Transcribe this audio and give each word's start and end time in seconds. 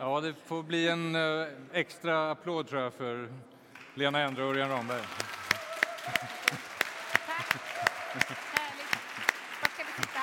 Ja, 0.00 0.20
det 0.20 0.34
får 0.46 0.62
bli 0.62 0.88
en 0.88 1.14
eh, 1.14 1.46
extra 1.72 2.30
applåd 2.30 2.68
tror 2.68 2.82
jag 2.82 2.92
för 2.92 3.28
Lena 3.94 4.20
Endre 4.20 4.44
och 4.44 4.50
Örjan 4.50 4.70
Ramberg. 4.70 5.02
Härligt. 7.26 8.92
Var 9.62 9.68
ska 9.68 9.84
vi 9.84 9.92
sitta? 10.02 10.20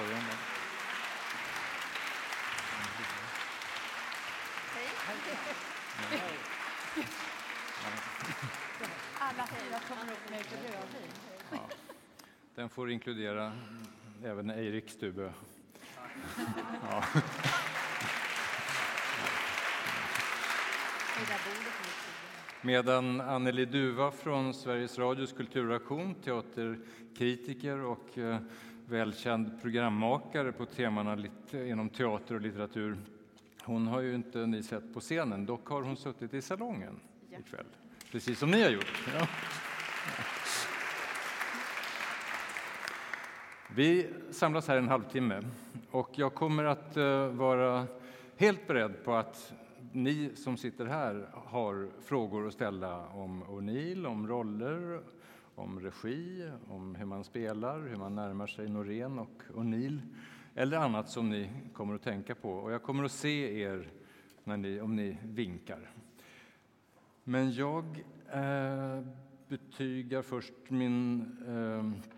Örjan 0.00 0.22
där. 0.28 0.36
Alla 9.18 9.46
fyra 9.46 9.78
kommer 9.88 10.12
upp 10.12 10.30
med 10.30 10.44
rödvin. 10.52 11.12
Den 12.54 12.68
får 12.68 12.89
inkludera 13.00 13.52
även 14.24 14.50
Eirik 14.50 14.90
Stube. 14.90 15.32
Ja. 16.90 17.04
Medan 22.62 23.20
Anneli 23.20 23.64
Duva 23.64 24.10
från 24.10 24.54
Sveriges 24.54 24.98
Radios 24.98 25.32
kulturaktion, 25.32 26.14
teaterkritiker 26.14 27.78
och 27.78 28.18
eh, 28.18 28.36
välkänd 28.88 29.62
programmakare 29.62 30.52
på 30.52 30.66
temana 30.66 31.24
inom 31.52 31.88
teater 31.88 32.34
och 32.34 32.40
litteratur. 32.40 32.98
Hon 33.62 33.86
har 33.86 34.00
ju 34.00 34.14
inte 34.14 34.38
ni 34.38 34.62
sett 34.62 34.94
på 34.94 35.00
scenen, 35.00 35.46
dock 35.46 35.68
har 35.68 35.82
hon 35.82 35.96
suttit 35.96 36.34
i 36.34 36.42
salongen 36.42 37.00
ikväll. 37.38 37.66
Precis 38.10 38.38
som 38.38 38.50
ni 38.50 38.62
har 38.62 38.70
gjort. 38.70 39.02
Ja. 39.18 39.26
Vi 43.80 44.06
samlas 44.30 44.68
här 44.68 44.76
en 44.76 44.88
halvtimme 44.88 45.42
och 45.90 46.18
jag 46.18 46.34
kommer 46.34 46.64
att 46.64 46.96
eh, 46.96 47.26
vara 47.28 47.86
helt 48.36 48.66
beredd 48.66 49.04
på 49.04 49.14
att 49.14 49.52
ni 49.92 50.30
som 50.34 50.56
sitter 50.56 50.86
här 50.86 51.28
har 51.32 51.88
frågor 52.02 52.46
att 52.46 52.52
ställa 52.52 53.06
om 53.06 53.44
O'Neill, 53.44 54.06
om 54.06 54.28
roller, 54.28 55.00
om 55.54 55.80
regi, 55.80 56.50
om 56.68 56.94
hur 56.94 57.06
man 57.06 57.24
spelar, 57.24 57.80
hur 57.80 57.96
man 57.96 58.14
närmar 58.14 58.46
sig 58.46 58.68
Norén 58.68 59.18
och 59.18 59.42
O'Neill 59.54 60.00
eller 60.54 60.76
annat 60.76 61.08
som 61.08 61.30
ni 61.30 61.50
kommer 61.72 61.94
att 61.94 62.02
tänka 62.02 62.34
på. 62.34 62.50
Och 62.50 62.72
jag 62.72 62.82
kommer 62.82 63.04
att 63.04 63.12
se 63.12 63.62
er 63.62 63.88
när 64.44 64.56
ni, 64.56 64.80
om 64.80 64.96
ni 64.96 65.18
vinkar. 65.24 65.90
Men 67.24 67.52
jag 67.52 67.84
eh, 68.32 69.00
betygar 69.48 70.22
först 70.22 70.54
min 70.68 71.20
eh, 71.48 72.10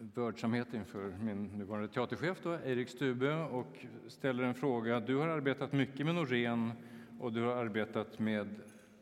vördsamhet 0.00 0.74
inför 0.74 1.14
min 1.20 1.44
nuvarande 1.44 1.88
teaterchef, 1.88 2.38
då, 2.42 2.52
Erik 2.52 2.88
Stube, 2.88 3.34
och 3.34 3.86
ställer 4.08 4.44
en 4.44 4.54
fråga. 4.54 5.00
Du 5.00 5.16
har 5.16 5.28
arbetat 5.28 5.72
mycket 5.72 6.06
med 6.06 6.14
Norén 6.14 6.72
och 7.20 7.32
du 7.32 7.42
har 7.42 7.56
arbetat 7.56 8.18
med 8.18 8.60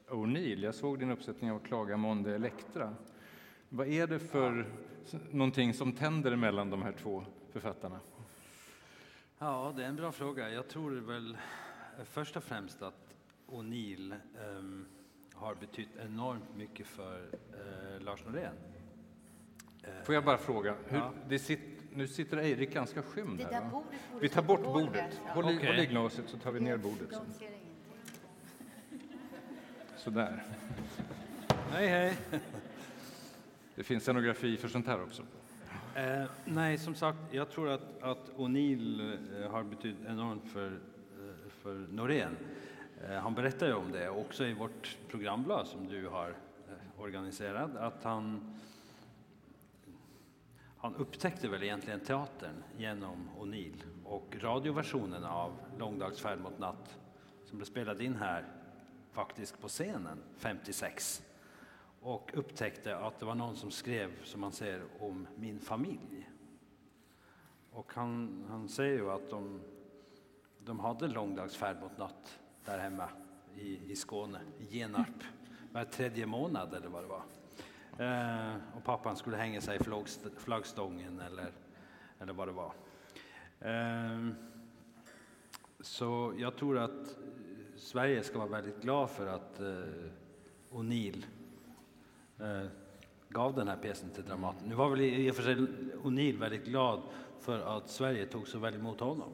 O'Neill. 0.08 0.64
Jag 0.64 0.74
såg 0.74 0.98
din 0.98 1.10
uppsättning 1.10 1.52
av 1.52 1.58
Klaga 1.58 1.96
månde 1.96 2.34
Elektra. 2.34 2.94
Vad 3.68 3.88
är 3.88 4.06
det 4.06 4.18
för 4.18 4.66
ja. 5.10 5.18
någonting 5.30 5.74
som 5.74 5.92
tänder 5.92 6.36
mellan 6.36 6.70
de 6.70 6.82
här 6.82 6.92
två 6.92 7.24
författarna? 7.52 8.00
Ja, 9.38 9.72
det 9.76 9.84
är 9.84 9.88
en 9.88 9.96
bra 9.96 10.12
fråga. 10.12 10.50
Jag 10.50 10.68
tror 10.68 10.90
väl 10.90 11.36
först 12.04 12.36
och 12.36 12.44
främst 12.44 12.82
att 12.82 13.14
O'Neill 13.46 14.14
um, 14.58 14.86
har 15.34 15.54
betytt 15.54 15.96
enormt 15.96 16.56
mycket 16.56 16.86
för 16.86 17.20
uh, 17.20 18.00
Lars 18.00 18.24
Norén. 18.24 18.54
Får 20.04 20.14
jag 20.14 20.24
bara 20.24 20.38
fråga? 20.38 20.74
Hur, 20.88 20.98
Ja. 20.98 21.12
det 21.28 21.38
sit, 21.38 21.60
nu 21.92 22.06
sitter 22.06 22.36
Eirik 22.36 22.74
ganska 22.74 23.02
skymd 23.02 23.38
Det 23.38 23.54
här. 23.54 23.70
va? 23.70 23.82
Vi 24.20 24.28
tar 24.28 24.42
bort 24.42 24.62
bordet. 24.64 25.20
Håll, 25.26 25.50
i, 25.50 25.56
Okej. 25.56 25.66
håll 25.66 25.78
i 25.78 25.86
glaset 25.86 26.24
så 26.28 26.36
tar 26.38 26.52
vi 26.52 26.60
ner 26.60 26.76
bordet. 26.76 27.12
Ingenting. 27.12 27.48
Sådär. 29.96 30.42
Hej, 31.72 31.88
hej! 31.88 32.16
Det 33.74 33.82
finns 33.82 34.02
scenografi 34.02 34.56
för 34.56 34.68
sånt 34.68 34.86
här 34.86 35.02
också. 35.02 35.22
Eh, 35.94 36.24
nej, 36.44 36.78
som 36.78 36.94
sagt, 36.94 37.18
jag 37.30 37.50
tror 37.50 37.68
att, 37.70 38.02
att 38.02 38.30
O'Neill 38.36 39.18
eh, 39.44 39.50
har 39.50 39.62
betytt 39.62 39.96
enormt 40.08 40.48
för, 40.52 40.66
eh, 40.66 41.50
för 41.50 41.74
Norén. 41.90 42.36
Eh, 43.08 43.14
han 43.16 43.34
berättar 43.34 43.66
ju 43.66 43.72
om 43.74 43.92
det 43.92 44.08
också 44.10 44.44
i 44.46 44.52
vårt 44.52 44.96
programblad 45.08 45.66
som 45.66 45.88
du 45.88 46.06
har 46.08 46.28
eh, 46.28 47.00
organiserat, 47.02 47.76
att 47.76 48.04
han 48.04 48.54
han 50.78 50.94
upptäckte 50.94 51.48
väl 51.48 51.62
egentligen 51.62 52.00
teatern 52.00 52.64
genom 52.76 53.30
O'Neill 53.38 53.82
och 54.04 54.36
radioversionen 54.40 55.24
av 55.24 55.52
Långdagsfärd 55.78 56.40
mot 56.40 56.58
natt 56.58 56.98
som 57.44 57.58
blev 57.58 57.66
spelad 57.66 58.00
in 58.00 58.16
här 58.16 58.44
faktiskt 59.12 59.60
på 59.60 59.68
scenen 59.68 60.18
56 60.36 61.22
och 62.00 62.30
upptäckte 62.34 62.96
att 62.96 63.18
det 63.18 63.26
var 63.26 63.34
någon 63.34 63.56
som 63.56 63.70
skrev, 63.70 64.24
som 64.24 64.40
man 64.40 64.52
säger, 64.52 64.82
om 65.00 65.26
min 65.36 65.60
familj. 65.60 66.30
Och 67.72 67.92
han, 67.94 68.44
han 68.48 68.68
säger 68.68 68.98
ju 68.98 69.10
att 69.10 69.30
de, 69.30 69.60
de 70.64 70.80
hade 70.80 71.08
långdagsfärd 71.08 71.80
mot 71.80 71.98
natt 71.98 72.38
där 72.64 72.78
hemma 72.78 73.08
i, 73.56 73.92
i 73.92 73.96
Skåne, 73.96 74.40
i 74.58 74.64
Genarp, 74.64 75.24
var 75.72 75.84
tredje 75.84 76.26
månad 76.26 76.74
eller 76.74 76.88
vad 76.88 77.02
det 77.02 77.08
var. 77.08 77.22
Eh, 77.98 78.54
och 78.76 78.84
pappan 78.84 79.16
skulle 79.16 79.36
hänga 79.36 79.60
sig 79.60 79.76
i 79.76 79.78
flaggst- 79.78 80.30
flaggstången 80.36 81.20
eller, 81.20 81.52
eller 82.20 82.32
vad 82.32 82.48
det 82.48 82.52
var. 82.52 82.72
Eh, 83.60 84.28
så 85.80 86.34
jag 86.38 86.56
tror 86.56 86.78
att 86.78 87.16
Sverige 87.76 88.22
ska 88.22 88.38
vara 88.38 88.48
väldigt 88.48 88.82
glad 88.82 89.10
för 89.10 89.26
att 89.26 89.60
eh, 89.60 89.66
O'Neill 90.70 91.24
eh, 92.40 92.66
gav 93.28 93.54
den 93.54 93.68
här 93.68 93.76
pjäsen 93.76 94.10
till 94.10 94.24
Dramaten. 94.24 94.68
Nu 94.68 94.74
var 94.74 94.88
väl 94.90 95.00
i 95.00 95.30
och 95.30 95.34
för 95.36 95.42
sig 95.42 95.54
O'Neill 96.02 96.38
väldigt 96.38 96.64
glad 96.64 97.02
för 97.40 97.76
att 97.76 97.88
Sverige 97.90 98.26
tog 98.26 98.48
så 98.48 98.58
väl 98.58 98.74
emot 98.74 99.00
honom. 99.00 99.32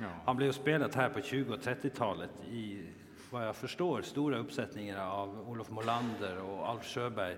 Ja. 0.00 0.06
Han 0.24 0.36
blev 0.36 0.52
spelat 0.52 0.94
här 0.94 1.08
på 1.10 1.20
20 1.20 1.52
och 1.54 1.60
30-talet 1.60 2.44
i, 2.50 2.86
vad 3.30 3.46
jag 3.46 3.56
förstår, 3.56 4.02
stora 4.02 4.38
uppsättningar 4.38 5.06
av 5.10 5.48
Olof 5.50 5.70
Molander 5.70 6.42
och 6.42 6.68
Alf 6.68 6.84
Sjöberg. 6.84 7.36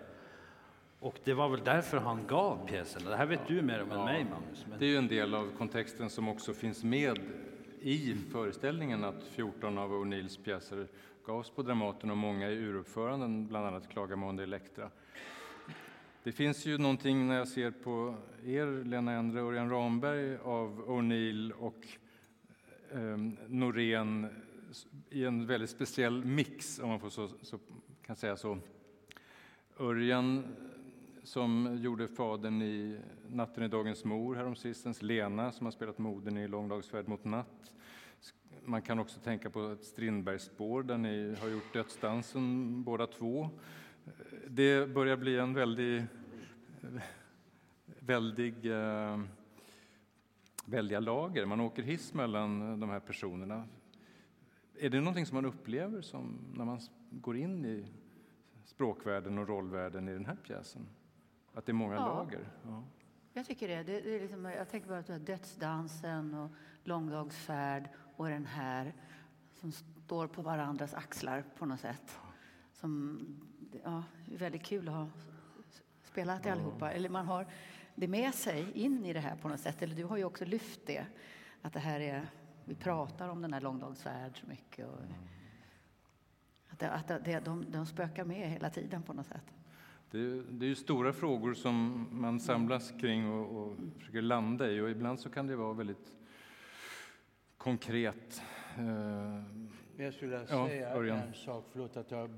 Och 1.00 1.19
det 1.25 1.34
var 1.34 1.49
väl 1.49 1.65
därför 1.65 1.99
han 1.99 2.27
gav 2.27 2.66
pjäsen. 2.66 3.05
Det 3.05 3.16
här 3.16 3.27
vet 3.27 3.49
du 3.49 3.62
mer 3.62 3.83
om 3.83 3.91
än 3.91 4.05
mig, 4.05 4.25
Magnus. 4.25 4.66
Men... 4.69 4.78
Det 4.78 4.84
är 4.84 4.88
ju 4.88 4.97
en 4.97 5.09
del 5.09 5.34
av 5.34 5.50
kontexten 5.59 6.11
som 6.11 6.28
också 6.28 6.55
finns 6.55 6.84
med 6.84 7.19
i 7.81 8.15
föreställningen 8.33 9.05
att 9.05 9.25
14 9.25 9.78
av 9.78 9.93
O'Neills 9.93 10.44
pjäser 10.44 10.87
gavs 11.27 11.50
på 11.50 11.62
Dramaten 11.62 12.11
och 12.11 12.16
många 12.16 12.50
i 12.50 12.56
uruppföranden, 12.56 13.47
bland 13.47 13.66
annat 13.66 13.88
Klaga 13.88 14.16
måndag 14.16 14.43
Elektra. 14.43 14.91
Det 16.22 16.33
finns 16.33 16.66
ju 16.66 16.78
någonting 16.78 17.28
när 17.28 17.37
jag 17.37 17.49
ser 17.49 17.71
på 17.71 18.15
er, 18.44 18.84
Lena 18.84 19.12
Endre 19.12 19.43
och 19.43 19.49
Örjan 19.49 19.71
Ramberg, 19.71 20.37
av 20.37 20.84
O'Neill 20.88 21.53
och 21.53 21.87
eh, 22.93 23.17
Norén 23.47 24.27
i 25.11 25.25
en 25.25 25.47
väldigt 25.47 25.71
speciell 25.71 26.25
mix, 26.25 26.78
om 26.78 26.88
man 26.88 27.00
får 27.00 27.11
så, 27.11 27.28
så, 27.43 27.59
kan 28.06 28.17
säga 28.17 28.37
så. 28.37 28.59
Örjan 29.78 30.44
som 31.22 31.78
gjorde 31.82 32.08
fadern 32.08 32.62
i 32.62 32.98
Natten 33.28 33.64
i 33.64 33.69
dagens 33.69 34.04
mor 34.04 34.34
häromsistens, 34.34 35.03
Lena 35.03 35.53
som 35.53 35.66
har 35.66 35.70
spelat 35.70 35.98
modern 35.98 36.38
i 36.38 36.48
Långdagsfärd 36.48 37.08
mot 37.08 37.25
natt. 37.25 37.75
Man 38.64 38.82
kan 38.82 38.98
också 38.98 39.20
tänka 39.20 39.50
på 39.50 39.69
ett 39.69 39.84
Strindbergsspår 39.84 40.82
där 40.82 40.98
ni 40.98 41.36
har 41.41 41.48
gjort 41.48 41.72
Dödsdansen 41.72 42.82
båda 42.82 43.06
två. 43.06 43.50
Det 44.48 44.88
börjar 44.94 45.16
bli 45.16 45.38
en 45.38 45.54
väldig, 45.54 46.04
väldig, 48.00 48.66
eh, 48.66 49.20
väldiga 50.64 51.00
lager. 51.00 51.46
Man 51.46 51.61
åker 51.61 51.82
hiss 51.82 52.14
mellan 52.14 52.81
de 52.81 52.90
här 52.90 53.00
personerna. 53.00 53.69
Är 54.78 54.90
det 54.90 55.00
någonting 55.00 55.26
som 55.26 55.34
man 55.34 55.46
upplever 55.46 56.00
som 56.00 56.38
när 56.55 56.64
man 56.64 56.81
går 57.11 57.37
in 57.37 57.64
i 57.64 57.87
språkvärlden 58.64 59.38
och 59.38 59.49
rollvärlden 59.49 60.08
i 60.08 60.12
den 60.12 60.26
här 60.26 60.37
pjäsen? 60.46 60.87
Att 61.55 61.67
det 61.67 61.73
är 61.73 61.75
många 61.75 61.94
Ja. 61.94 62.06
lager? 62.06 62.49
Ja. 62.64 62.85
Jag 63.32 63.47
tycker 63.47 63.69
det. 63.69 63.82
det, 63.82 64.00
det 64.00 64.17
är 64.17 64.20
liksom, 64.20 64.44
jag 64.44 64.69
tänker 64.69 64.88
bara 64.88 65.02
på 65.02 65.19
dödsdansen 65.19 66.35
och 66.35 66.50
långdagsfärd 66.85 67.88
och 68.17 68.29
den 68.29 68.47
här 68.47 68.94
som 69.61 69.73
står 69.73 70.26
på 70.26 70.43
varandras 70.43 70.94
axlar 70.94 71.44
på 71.58 71.67
något 71.67 71.81
sätt. 71.81 72.19
Som, 72.73 73.20
ja, 73.85 74.05
är 74.32 74.38
väldigt 74.38 74.62
kul 74.64 74.88
att 74.88 74.94
ha 74.94 75.08
spelat 76.02 76.43
det 76.43 76.50
allihopa. 76.52 76.93
Eller 76.93 77.08
man 77.08 77.26
har 77.26 77.47
det 77.94 78.08
med 78.08 78.35
sig 78.35 78.73
in 78.73 79.06
i 79.06 79.12
det 79.12 79.20
här 79.20 79.37
på 79.37 79.49
något 79.49 79.61
sätt. 79.61 79.82
Eller 79.82 79.94
du 79.97 80.05
har 80.05 80.17
ju 80.17 80.25
också 80.25 80.44
lyft 80.44 80.81
det. 80.87 81.06
Att 81.62 81.73
det 81.73 81.81
här 81.81 82.00
är, 82.00 82.26
vi 82.64 82.75
pratar 82.75 83.29
om 83.29 83.43
den 83.43 83.52
här 83.52 83.61
långdagsfärd 83.61 84.41
så 84.41 84.47
mycket. 84.47 84.87
Och, 84.87 84.99
att 86.69 86.79
det, 86.79 86.91
att 86.91 87.25
det, 87.25 87.41
de, 87.41 87.70
de 87.70 87.87
spökar 87.87 88.25
med 88.25 88.50
hela 88.50 88.70
tiden 88.70 89.02
på 89.02 89.12
något 89.12 89.26
sätt. 89.26 89.44
Det 90.11 90.19
är, 90.19 90.43
det 90.51 90.65
är 90.67 90.69
ju 90.69 90.75
stora 90.75 91.12
frågor 91.12 91.55
som 91.55 92.07
man 92.12 92.41
samlas 92.41 92.91
kring 93.01 93.33
och, 93.33 93.57
och 93.62 93.77
försöker 93.99 94.23
landa 94.23 94.71
i 94.71 94.81
och 94.81 94.91
ibland 94.91 95.21
så 95.21 95.31
kan 95.31 95.47
det 95.47 95.57
vara 95.57 95.73
väldigt 95.73 96.12
konkret. 97.57 98.43
Eh, 98.79 99.43
Jag 100.05 100.15
skulle 100.15 100.47
Ja, 100.51 100.67
säga 100.69 100.95
Örjan. 100.95 101.19
en 101.19 101.35
sak, 101.35 101.65
förlåt 101.73 101.97
att 101.97 102.11
jag 102.11 102.31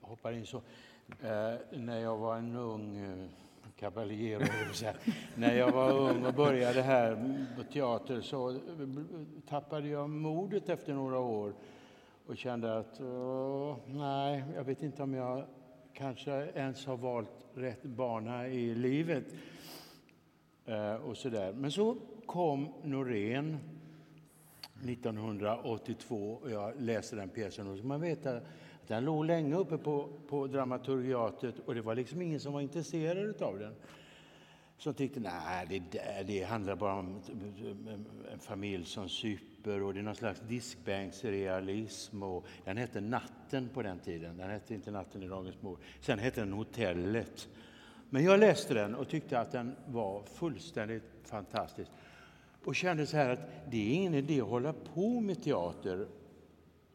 hoppar 0.00 0.32
in 0.32 0.46
så. 0.46 0.56
Eh, 1.20 1.54
när 1.72 1.98
jag 2.00 2.16
var 2.16 2.36
en 2.36 2.56
ung 2.56 2.96
eh, 2.96 3.26
kabaljero, 3.76 4.42
när 5.34 5.54
jag 5.54 5.72
var 5.72 5.92
ung 6.10 6.24
och 6.26 6.34
började 6.34 6.82
här 6.82 7.36
på 7.56 7.62
teater 7.72 8.20
så 8.20 8.50
eh, 8.50 8.58
tappade 9.48 9.88
jag 9.88 10.10
modet 10.10 10.68
efter 10.68 10.94
några 10.94 11.18
år 11.18 11.54
och 12.26 12.36
kände 12.36 12.78
att 12.78 13.00
åh, 13.00 13.76
nej, 13.86 14.44
jag 14.54 14.64
vet 14.64 14.82
inte 14.82 15.02
om 15.02 15.14
jag 15.14 15.44
kanske 15.96 16.48
ens 16.54 16.86
har 16.86 16.96
valt 16.96 17.30
rätt 17.54 17.82
bana 17.82 18.48
i 18.48 18.74
livet. 18.74 19.24
Eh, 20.66 20.94
och 20.94 21.16
så 21.16 21.28
där. 21.28 21.52
Men 21.52 21.72
så 21.72 21.96
kom 22.26 22.72
Norén 22.82 23.58
1982 24.84 26.38
och 26.42 26.50
jag 26.50 26.80
läste 26.80 27.16
den 27.16 27.28
pjäsen 27.28 27.66
och 27.66 27.78
så 27.78 27.86
man 27.86 28.00
vet 28.00 28.26
att 28.26 28.42
den 28.86 29.04
låg 29.04 29.24
länge 29.24 29.56
uppe 29.56 29.78
på, 29.78 30.08
på 30.28 30.46
dramaturgiatet 30.46 31.58
och 31.58 31.74
det 31.74 31.82
var 31.82 31.94
liksom 31.94 32.22
ingen 32.22 32.40
som 32.40 32.52
var 32.52 32.60
intresserad 32.60 33.42
av 33.42 33.58
den. 33.58 33.74
Som 34.78 34.94
tyckte 34.94 35.20
nej, 35.20 35.82
det, 35.90 36.22
det 36.26 36.42
handlar 36.42 36.76
bara 36.76 36.94
om 36.94 37.20
en 38.32 38.38
familj 38.38 38.84
som 38.84 39.08
super 39.08 39.55
och 39.70 39.94
det 39.94 40.00
är 40.00 40.02
någon 40.02 40.14
slags 40.14 40.40
diskbänksrealism. 40.40 42.22
Och 42.22 42.46
den 42.64 42.76
hette 42.76 43.00
Natten 43.00 43.68
på 43.68 43.82
den 43.82 43.98
tiden, 43.98 44.36
den 44.36 44.50
hette 44.50 44.74
inte 44.74 44.90
Natten 44.90 45.22
i 45.22 45.28
Dagens 45.28 45.62
Mor. 45.62 45.78
Sen 46.00 46.18
hette 46.18 46.40
den 46.40 46.52
Hotellet. 46.52 47.48
Men 48.10 48.24
jag 48.24 48.40
läste 48.40 48.74
den 48.74 48.94
och 48.94 49.08
tyckte 49.08 49.40
att 49.40 49.52
den 49.52 49.76
var 49.86 50.22
fullständigt 50.22 51.02
fantastisk 51.24 51.90
och 52.66 52.76
kände 52.76 53.06
så 53.06 53.16
här 53.16 53.30
att 53.30 53.70
det 53.70 53.76
är 53.76 53.94
ingen 53.94 54.14
idé 54.14 54.40
att 54.40 54.48
hålla 54.48 54.72
på 54.72 55.20
med 55.20 55.42
teater 55.42 56.06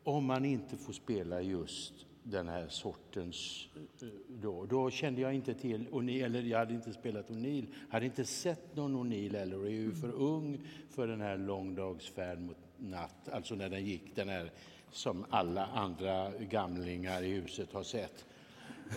om 0.03 0.25
man 0.25 0.45
inte 0.45 0.77
får 0.77 0.93
spela 0.93 1.41
just 1.41 1.93
den 2.23 2.47
här 2.47 2.67
sortens... 2.69 3.67
eh, 4.01 4.07
Då, 4.27 4.65
då 4.65 4.89
kände 4.89 5.21
jag 5.21 5.33
inte 5.33 5.53
till 5.53 5.87
O'Neill, 5.91 6.25
eller 6.25 6.41
jag 6.41 6.59
hade 6.59 6.73
inte 6.73 6.93
spelat 6.93 7.29
O'Neill, 7.29 7.65
hade 7.89 8.05
inte 8.05 8.25
sett 8.25 8.75
någon 8.75 8.95
O'Neill 8.95 9.35
eller 9.35 9.59
och 9.59 9.65
är 9.65 9.69
ju 9.69 9.91
för 9.91 10.11
ung 10.11 10.59
för 10.89 11.07
den 11.07 11.21
här 11.21 11.37
långdagsfärd 11.37 12.39
mot 12.39 12.57
natt, 12.77 13.29
alltså 13.31 13.55
när 13.55 13.69
den 13.69 13.85
gick, 13.85 14.15
den 14.15 14.29
här 14.29 14.51
som 14.91 15.25
alla 15.29 15.65
andra 15.65 16.31
gamlingar 16.39 17.21
i 17.23 17.29
huset 17.29 17.73
har 17.73 17.83
sett. 17.83 18.25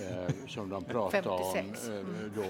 Eh, 0.03 0.35
som 0.49 0.69
de 0.69 0.85
pratade 0.85 1.23
56. 1.23 1.89
om 1.89 1.95
eh, 1.95 2.33
då. 2.37 2.45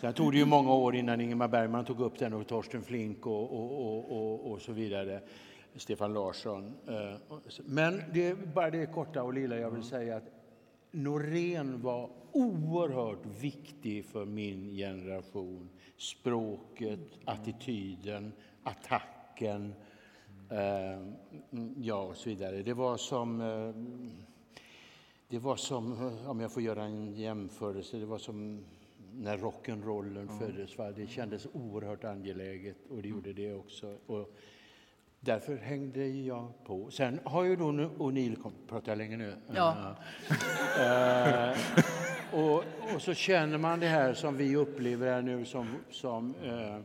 Sen 0.00 0.12
tog 0.14 0.32
det 0.32 0.38
ju 0.38 0.44
många 0.44 0.72
år 0.74 0.94
innan 0.96 1.20
Ingemar 1.20 1.48
Bergman 1.48 1.84
tog 1.84 2.00
upp 2.00 2.18
den 2.18 2.32
och 2.32 2.46
Torsten 2.46 2.82
Flink 2.82 3.26
och, 3.26 3.42
och, 3.52 3.86
och, 3.86 4.12
och, 4.12 4.52
och 4.52 4.60
så 4.62 4.72
vidare. 4.72 5.20
Stefan 5.76 6.14
Larsson. 6.14 6.74
Eh, 6.88 7.14
Men 7.64 8.02
det 8.12 8.26
är 8.26 8.34
bara 8.34 8.70
det 8.70 8.86
korta 8.86 9.22
och 9.22 9.34
lilla 9.34 9.58
jag 9.58 9.70
vill 9.70 9.82
säga 9.82 10.16
att 10.16 10.30
Norén 10.90 11.82
var 11.82 12.10
oerhört 12.32 13.26
viktig 13.40 14.04
för 14.04 14.24
min 14.24 14.70
generation. 14.70 15.68
Språket, 15.96 17.00
attityden, 17.24 18.32
attacken, 18.62 19.74
eh, 20.50 20.92
mm, 21.50 21.74
ja 21.78 22.02
och 22.02 22.16
så 22.16 22.28
vidare. 22.28 22.62
Det 22.62 22.74
var 22.74 22.96
som 22.96 23.40
eh, 23.40 23.74
det 25.28 25.38
var 25.38 25.56
som, 25.56 26.12
om 26.26 26.40
jag 26.40 26.52
får 26.52 26.62
göra 26.62 26.84
en 26.84 27.14
jämförelse, 27.14 27.96
det 27.96 28.06
var 28.06 28.18
som 28.18 28.64
när 29.14 29.38
rock'n'rollen 29.38 30.38
föddes. 30.38 30.78
Va? 30.78 30.90
Det 30.92 31.06
kändes 31.06 31.46
oerhört 31.52 32.04
angeläget 32.04 32.76
och 32.90 33.02
det 33.02 33.08
gjorde 33.08 33.32
det 33.32 33.54
också. 33.54 33.98
Och 34.06 34.34
därför 35.24 35.56
hängde 35.56 36.06
jag 36.06 36.48
på. 36.64 36.90
Sen 36.90 37.20
har 37.24 37.44
ju 37.44 37.56
då 37.56 37.64
O'Neill, 37.64 38.42
kom, 38.42 38.52
pratar 38.68 38.92
jag 38.92 38.98
länge 38.98 39.16
nu? 39.16 39.34
Ja. 39.54 39.94
Eh, 40.80 41.56
och, 42.32 42.64
och 42.94 43.02
så 43.02 43.14
känner 43.14 43.58
man 43.58 43.80
det 43.80 43.86
här 43.86 44.14
som 44.14 44.36
vi 44.36 44.56
upplever 44.56 45.12
här 45.12 45.22
nu 45.22 45.44
som, 45.44 45.66
som 45.90 46.34
eh, 46.44 46.76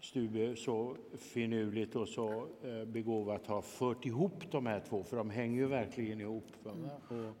Stube 0.00 0.56
så 0.56 0.96
finurligt 1.18 1.96
och 1.96 2.08
så 2.08 2.46
eh, 2.64 2.84
begåvat 2.86 3.46
har 3.46 3.62
fört 3.62 4.06
ihop 4.06 4.42
de 4.50 4.66
här 4.66 4.82
två, 4.88 5.04
för 5.04 5.16
de 5.16 5.30
hänger 5.30 5.56
ju 5.56 5.66
verkligen 5.66 6.20
ihop. 6.20 6.46
va? 6.62 6.70
Och, 7.08 7.36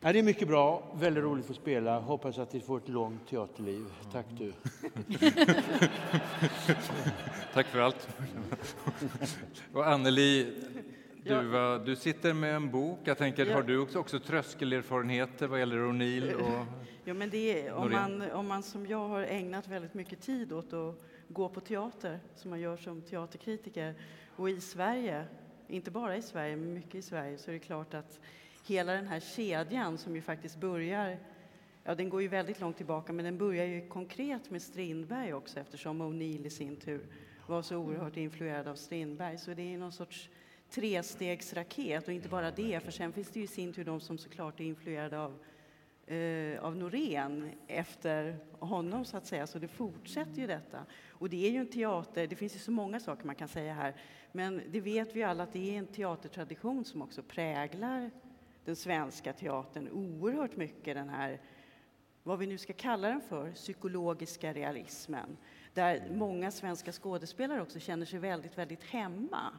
ja, 0.00 0.12
det 0.12 0.18
är 0.18 0.22
mycket 0.22 0.48
bra, 0.48 0.82
väldigt 0.94 1.24
roligt 1.24 1.44
att 1.44 1.48
få 1.56 1.62
spela. 1.62 2.00
Hoppas 2.00 2.38
att 2.38 2.52
ni 2.52 2.60
får 2.60 2.78
ett 2.78 2.88
långt 2.88 3.28
teaterliv. 3.28 3.84
Tack 4.12 4.26
du. 4.38 4.46
För 7.70 7.80
allt. 7.80 8.08
Och 9.72 9.88
Anneli, 9.88 10.56
du, 11.24 11.78
du 11.84 11.96
sitter 11.96 12.34
med 12.34 12.56
en 12.56 12.70
bok. 12.70 12.98
Jag 13.04 13.18
tänker, 13.18 13.46
Ja. 13.46 13.54
har 13.54 13.62
du 13.62 13.78
också, 13.78 13.98
också 13.98 14.20
tröskelerfarenheter 14.20 15.46
vad 15.46 15.58
gäller 15.58 15.76
O'Neill? 15.76 16.34
Och... 16.34 16.66
Ja, 17.04 17.14
men 17.14 17.30
det 17.30 17.66
är, 17.66 17.72
om, 17.72 17.92
man, 17.92 18.30
om 18.30 18.48
man 18.48 18.62
som 18.62 18.86
jag 18.86 19.08
har 19.08 19.22
ägnat 19.22 19.68
väldigt 19.68 19.94
mycket 19.94 20.20
tid 20.20 20.52
åt 20.52 20.72
att 20.72 20.94
gå 21.28 21.48
på 21.48 21.60
teater, 21.60 22.18
som 22.34 22.50
man 22.50 22.60
gör 22.60 22.76
som 22.76 23.02
teaterkritiker, 23.02 23.94
och 24.36 24.50
i 24.50 24.60
Sverige, 24.60 25.24
inte 25.68 25.90
bara 25.90 26.16
i 26.16 26.22
Sverige, 26.22 26.56
men 26.56 26.74
mycket 26.74 26.94
i 26.94 27.02
Sverige, 27.02 27.38
så 27.38 27.50
är 27.50 27.52
det 27.52 27.58
klart 27.58 27.94
att 27.94 28.20
hela 28.66 28.92
den 28.92 29.06
här 29.06 29.20
kedjan 29.20 29.98
som 29.98 30.16
ju 30.16 30.22
faktiskt 30.22 30.56
börjar, 30.56 31.18
ja 31.84 31.94
den 31.94 32.08
går 32.08 32.22
ju 32.22 32.28
väldigt 32.28 32.60
långt 32.60 32.76
tillbaka, 32.76 33.12
men 33.12 33.24
den 33.24 33.38
börjar 33.38 33.64
ju 33.64 33.88
konkret 33.88 34.50
med 34.50 34.62
Strindberg 34.62 35.34
också 35.34 35.60
eftersom 35.60 36.02
O'Neill 36.02 36.46
i 36.46 36.50
sin 36.50 36.76
tur 36.76 37.00
var 37.50 37.62
så 37.62 37.76
oerhört 37.76 38.16
influerad 38.16 38.68
av 38.68 38.74
Strindberg. 38.74 39.38
Så 39.38 39.54
det 39.54 39.74
är 39.74 39.78
någon 39.78 39.92
sorts 39.92 40.30
trestegsraket 40.70 42.08
och 42.08 42.14
inte 42.14 42.28
bara 42.28 42.50
det, 42.50 42.80
för 42.84 42.90
sen 42.90 43.12
finns 43.12 43.30
det 43.30 43.38
ju 43.38 43.44
i 43.44 43.48
sin 43.48 43.72
tur 43.72 43.84
de 43.84 44.00
som 44.00 44.18
såklart 44.18 44.60
är 44.60 44.64
influerade 44.64 45.18
av 45.18 45.38
eh, 46.06 46.64
av 46.64 46.76
Norén 46.76 47.50
efter 47.66 48.36
honom 48.58 49.04
så 49.04 49.16
att 49.16 49.26
säga, 49.26 49.46
så 49.46 49.58
det 49.58 49.68
fortsätter 49.68 50.40
ju 50.40 50.46
detta. 50.46 50.86
Och 51.08 51.28
det 51.28 51.46
är 51.46 51.50
ju 51.50 51.58
en 51.58 51.66
teater, 51.66 52.26
det 52.26 52.36
finns 52.36 52.54
ju 52.54 52.58
så 52.58 52.70
många 52.70 53.00
saker 53.00 53.26
man 53.26 53.34
kan 53.34 53.48
säga 53.48 53.74
här, 53.74 53.94
men 54.32 54.62
det 54.70 54.80
vet 54.80 55.16
vi 55.16 55.22
alla 55.22 55.42
att 55.42 55.52
det 55.52 55.74
är 55.74 55.78
en 55.78 55.86
teatertradition 55.86 56.84
som 56.84 57.02
också 57.02 57.22
präglar 57.22 58.10
den 58.64 58.76
svenska 58.76 59.32
teatern 59.32 59.88
oerhört 59.88 60.56
mycket, 60.56 60.94
den 60.94 61.08
här 61.08 61.40
vad 62.22 62.38
vi 62.38 62.46
nu 62.46 62.58
ska 62.58 62.72
kalla 62.72 63.08
den 63.08 63.20
för, 63.20 63.52
psykologiska 63.52 64.52
realismen. 64.52 65.36
Där 65.74 66.08
många 66.10 66.50
svenska 66.50 66.92
skådespelare 66.92 67.62
också 67.62 67.78
känner 67.78 68.06
sig 68.06 68.18
väldigt, 68.18 68.58
väldigt 68.58 68.84
hemma 68.84 69.52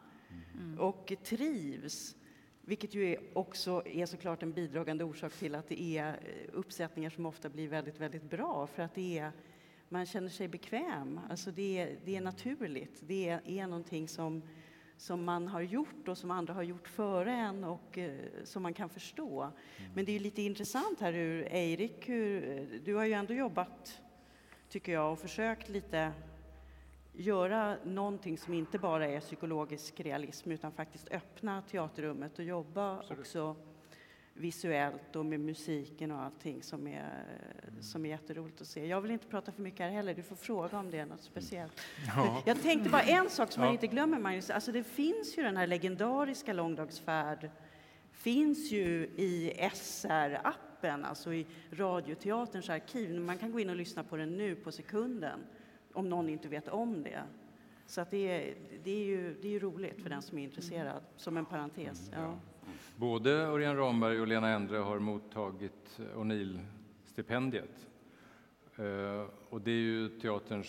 och 0.80 1.14
trivs. 1.24 2.16
Vilket 2.62 2.94
ju 2.94 3.08
är 3.08 3.20
också 3.34 3.84
är 3.86 4.06
såklart 4.06 4.44
en 4.44 4.54
bidragande 4.54 5.04
orsak 5.04 5.34
till 5.34 5.56
att 5.56 5.68
det 5.70 5.82
är 5.98 6.10
eh, 6.10 6.50
uppsättningar 6.54 7.10
som 7.10 7.26
ofta 7.26 7.50
blir 7.50 7.68
väldigt, 7.68 8.00
väldigt 8.00 8.24
bra. 8.24 8.68
För 8.68 8.84
att 8.84 8.96
det 8.96 9.20
är, 9.20 9.32
man 9.90 10.06
känner 10.06 10.30
sig 10.30 10.48
bekväm. 10.48 11.20
Alltså 11.30 11.52
det, 11.52 11.78
är, 11.78 11.98
det 12.06 12.16
är 12.16 12.22
naturligt. 12.22 13.04
Det 13.08 13.30
är, 13.30 13.42
är 13.46 13.68
någonting 13.68 14.08
som, 14.08 14.42
som 14.98 15.24
man 15.24 15.48
har 15.48 15.62
gjort 15.62 16.08
och 16.08 16.18
som 16.18 16.32
andra 16.32 16.54
har 16.54 16.64
gjort 16.64 16.88
före 16.88 17.32
en 17.32 17.64
och 17.64 17.98
eh, 17.98 18.20
som 18.44 18.64
man 18.64 18.74
kan 18.74 18.90
förstå. 18.90 19.52
Men 19.96 20.06
det 20.06 20.16
är 20.16 20.20
lite 20.20 20.42
intressant 20.42 21.00
här 21.00 21.14
hur 21.14 21.48
Eirik, 21.52 22.10
hur, 22.10 22.82
du 22.86 22.96
har 22.96 23.06
ju 23.06 23.14
ändå 23.14 23.34
jobbat, 23.34 24.02
tycker 24.72 24.92
jag, 24.92 25.12
och 25.12 25.20
försökt 25.20 25.70
lite 25.70 26.12
göra 27.14 27.78
någonting 27.84 28.38
som 28.38 28.54
inte 28.54 28.80
bara 28.80 29.08
är 29.08 29.20
psykologisk 29.20 30.00
realism 30.00 30.52
utan 30.52 30.72
faktiskt 30.72 31.08
öppna 31.12 31.62
teaterrummet 31.62 32.40
och 32.40 32.46
jobba 32.46 33.04
också 33.12 33.56
visuellt 34.34 35.16
och 35.16 35.26
med 35.26 35.40
musiken 35.40 36.12
och 36.12 36.22
allting 36.22 36.64
som 36.64 36.88
är, 36.88 37.26
som 37.82 38.06
är 38.06 38.10
jätteroligt 38.10 38.62
att 38.62 38.68
se. 38.68 38.86
Jag 38.88 39.02
vill 39.02 39.12
inte 39.12 39.28
prata 39.28 39.52
för 39.52 39.62
mycket 39.62 39.80
här 39.80 39.90
heller, 39.90 40.14
du 40.14 40.24
får 40.24 40.36
fråga 40.36 40.80
om 40.80 40.92
det 40.92 41.00
är 41.00 41.06
något 41.06 41.22
speciellt. 41.22 41.82
Ja. 42.16 42.44
Jag 42.46 42.62
tänkte 42.62 42.90
bara 42.90 43.02
en 43.02 43.30
sak 43.30 43.52
som 43.52 43.62
man 43.62 43.68
Ja. 43.68 43.74
inte 43.74 43.88
glömmer 43.88 44.20
Magnus, 44.20 44.50
alltså 44.50 44.72
det 44.72 44.84
finns 44.84 45.38
ju 45.38 45.44
den 45.44 45.58
här 45.58 45.68
legendariska 45.68 46.54
Långdagsfärd 46.54 47.50
finns 48.12 48.72
ju 48.72 49.04
i 49.16 49.54
SR-appen, 49.74 50.71
alltså 50.86 51.34
i 51.34 51.46
Radioteaterns 51.72 52.70
arkiv. 52.70 53.22
Man 53.22 53.38
kan 53.38 53.52
gå 53.52 53.60
in 53.60 53.70
och 53.70 53.76
lyssna 53.76 54.04
på 54.04 54.18
den 54.18 54.38
nu 54.38 54.56
på 54.56 54.72
sekunden 54.72 55.40
om 55.94 56.10
någon 56.10 56.30
inte 56.30 56.48
vet 56.48 56.68
om 56.68 57.04
det. 57.04 57.24
Så 57.86 58.02
att 58.02 58.12
det, 58.12 58.18
är, 58.18 58.56
det, 58.84 58.92
är 58.92 59.06
ju, 59.06 59.36
det 59.42 59.48
är 59.48 59.52
ju 59.52 59.60
roligt 59.60 60.02
för 60.02 60.10
den 60.10 60.22
som 60.22 60.38
är 60.38 60.44
intresserad, 60.44 61.04
som 61.16 61.38
en 61.38 61.46
parentes. 61.46 62.12
Ja. 62.14 62.40
Både 62.96 63.32
Örjan 63.32 63.78
Ramberg 63.78 64.22
och 64.22 64.28
Lena 64.28 64.50
Endre 64.50 64.78
har 64.78 65.00
mottagit 65.00 66.00
O'Neill-stipendiet. 66.16 67.88
Eh, 68.78 69.26
Och 69.50 69.62
det 69.62 69.72
är 69.72 69.76
ju 69.76 70.10
teaterns 70.20 70.68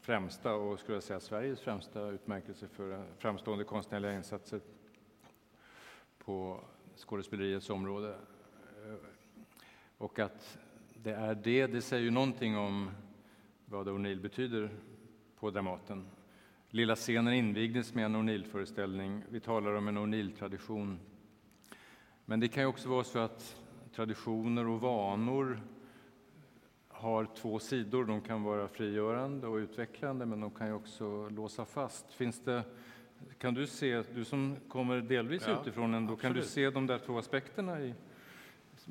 främsta 0.00 0.54
och 0.54 0.78
skulle 0.78 0.96
jag 0.96 1.02
säga 1.02 1.20
Sveriges 1.20 1.60
främsta 1.60 2.08
utmärkelse 2.08 2.68
för 2.68 3.04
framstående 3.18 3.64
konstnärliga 3.64 4.14
insatser 4.14 4.60
på 6.18 6.60
skådespeleriets 6.96 7.70
område. 7.70 8.18
Och 10.02 10.18
att 10.18 10.58
det 11.02 11.12
är 11.12 11.34
det. 11.34 11.66
Det 11.66 11.82
säger 11.82 12.02
ju 12.02 12.10
någonting 12.10 12.56
om 12.56 12.90
vad 13.64 13.88
O'Neill 13.88 14.20
betyder 14.20 14.70
på 15.38 15.50
Dramaten. 15.50 16.06
Lilla 16.70 16.96
scenen 16.96 17.34
invigdes 17.34 17.94
med 17.94 18.04
en 18.04 18.16
O'Neill-föreställning. 18.16 19.22
Vi 19.28 19.40
talar 19.40 19.74
om 19.74 19.88
en 19.88 19.98
O'Neill-tradition. 19.98 20.98
Men 22.24 22.40
det 22.40 22.48
kan 22.48 22.62
ju 22.62 22.66
också 22.66 22.88
vara 22.88 23.04
så 23.04 23.18
att 23.18 23.56
traditioner 23.94 24.66
och 24.68 24.80
vanor 24.80 25.60
har 26.88 27.24
två 27.36 27.58
sidor. 27.58 28.04
De 28.04 28.20
kan 28.20 28.42
vara 28.42 28.68
frigörande 28.68 29.46
och 29.46 29.56
utvecklande, 29.56 30.26
men 30.26 30.40
de 30.40 30.50
kan 30.50 30.66
ju 30.66 30.72
också 30.72 31.28
låsa 31.28 31.64
fast. 31.64 32.12
Finns 32.12 32.40
det, 32.40 32.62
kan 33.38 33.54
du 33.54 33.66
se, 33.66 34.02
du 34.14 34.24
som 34.24 34.56
kommer 34.68 35.00
delvis 35.00 35.44
Ja, 35.46 35.60
utifrån 35.60 35.94
ändå, 35.94 36.16
kan 36.16 36.32
du 36.32 36.38
absolut. 36.38 36.54
se 36.54 36.70
de 36.70 36.86
där 36.86 36.98
två 36.98 37.18
aspekterna 37.18 37.80
i, 37.80 37.94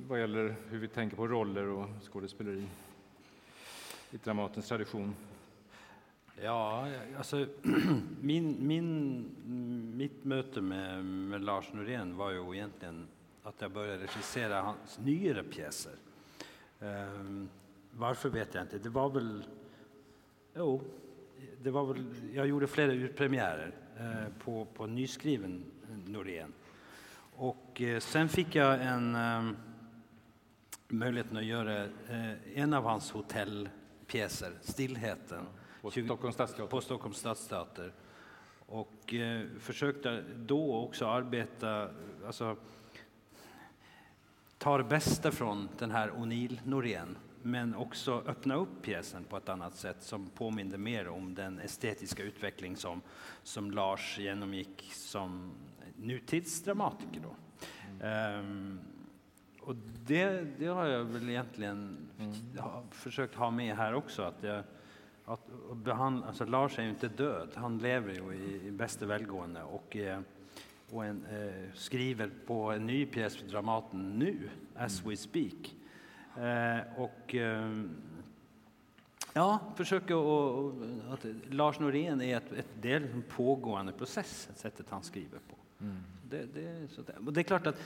vad 0.08 0.20
gäller 0.20 0.55
hur 0.70 0.79
vi 0.79 0.88
tänker 0.88 1.15
på 1.15 1.27
roller 1.27 1.67
och 1.67 1.88
skådespeleri 2.12 2.67
i 4.12 4.17
Dramatens 4.17 4.67
tradition? 4.67 5.15
Ja, 6.41 6.88
alltså 7.17 7.48
min, 8.22 8.67
min, 8.67 9.25
mitt 9.98 10.24
möte 10.24 10.62
med, 10.62 11.05
med 11.05 11.41
Lars 11.41 11.74
Norén 11.74 12.17
var 12.17 12.31
ju 12.31 12.55
egentligen 12.55 13.08
att 13.43 13.55
jag 13.60 13.72
började 13.72 14.03
regissera 14.03 14.62
hans 14.62 15.00
nyare 15.00 15.43
pjäser. 15.43 15.96
Ehm, 16.79 17.50
varför 17.91 18.29
vet 18.29 18.53
jag 18.53 18.63
inte. 18.63 18.77
Det 18.77 18.89
var 18.89 19.10
väl... 19.10 19.43
Jo, 20.55 20.81
det 21.62 21.72
var 21.72 21.86
väl, 21.86 22.05
jag 22.34 22.48
gjorde 22.48 22.67
flera 22.67 22.91
urpremiärer 22.91 23.72
eh, 24.00 24.43
på, 24.43 24.65
på 24.65 24.88
nyskriven 24.88 25.63
Norén. 26.08 26.53
Och 27.36 27.81
eh, 27.81 28.00
sen 28.00 28.29
fick 28.29 28.55
jag 28.55 28.81
en 28.81 29.15
eh, 29.15 29.51
möjligheten 30.91 31.38
att 31.38 31.45
göra 31.45 31.83
eh, 31.83 32.60
en 32.60 32.74
av 32.74 32.83
hans 32.83 33.12
hotellpjäser, 33.12 34.53
Stillheten. 34.62 35.45
På 35.81 35.91
20 35.91 36.05
Stockholms 36.05 36.36
stadsteater? 36.36 36.71
På 36.71 36.81
Stockholms 36.81 37.17
stadsteater. 37.17 37.93
Och 38.65 39.13
eh, 39.13 39.45
försökte 39.60 40.24
då 40.36 40.75
också 40.75 41.07
arbeta, 41.07 41.89
alltså 42.25 42.57
ta 44.57 44.77
det 44.77 44.83
bästa 44.83 45.31
från 45.31 45.69
den 45.77 45.91
här 45.91 46.10
O'Neill 46.10 46.60
Norén 46.63 47.17
men 47.43 47.75
också 47.75 48.24
öppna 48.27 48.55
upp 48.55 48.81
pjäsen 48.81 49.24
på 49.24 49.38
ett 49.38 49.50
annat 49.50 49.75
sätt 49.75 50.03
som 50.03 50.29
påminde 50.29 50.77
mer 50.77 51.07
om 51.07 51.36
den 51.36 51.60
estetiska 51.60 52.24
utveckling 52.24 52.75
som, 52.75 53.01
som 53.43 53.71
Lars 53.71 54.19
genomgick 54.19 54.91
som 54.93 55.51
nutidsdramatiker. 55.95 57.21
Då. 57.21 57.36
Ehm, 58.05 58.79
och 59.62 59.75
det, 60.06 60.48
det 60.60 60.68
har 60.68 60.86
jag 60.86 61.03
väl 61.03 61.30
egentligen 61.30 61.98
ha, 62.58 62.84
försökt 62.91 63.36
ha 63.36 63.51
med 63.51 63.75
här 63.75 63.94
också. 63.94 64.22
Att 64.22 64.44
jag, 64.44 64.63
att 65.25 65.48
behandla, 65.75 66.27
alltså 66.27 66.46
Lars 66.46 66.80
är 66.80 66.84
ju 66.84 66.89
inte 66.89 67.08
död, 67.08 67.50
han 67.56 67.77
lever 67.77 68.13
ju 68.13 68.34
i, 68.34 68.68
i 68.68 68.72
bästa 68.72 69.06
välgående 69.06 69.63
och, 69.63 69.96
eh, 69.96 70.20
och 70.91 71.06
en, 71.06 71.25
eh, 71.25 71.74
skriver 71.74 72.30
på 72.46 72.72
en 72.72 72.86
ny 72.86 73.06
pjäs 73.06 73.38
för 73.38 73.48
Dramaten 73.48 74.20
nu, 74.20 74.50
as 74.75 75.06
we 75.06 75.18
speak. 75.18 75.75
Eh, 76.38 77.01
och 77.01 77.36
eh, 77.36 77.84
ja, 79.34 79.60
försöker 79.75 80.15
och, 80.15 80.74
att 81.10 81.25
Lars 81.50 81.80
Norén 81.80 82.22
är 82.22 82.38
ett, 82.38 82.51
ett, 82.51 82.68
det 82.82 82.94
är 82.94 83.01
en 83.01 83.24
pågående 83.30 83.91
process, 83.91 84.50
sättet 84.56 84.86
han 84.89 85.03
skriver 85.03 85.39
på. 85.50 85.56
Det, 86.30 86.46
det, 86.53 86.68
är 86.68 86.88
sådär. 86.88 87.15
Och 87.25 87.34
det 87.34 87.41
är 87.41 87.44
klart 87.44 87.68
att 87.68 87.82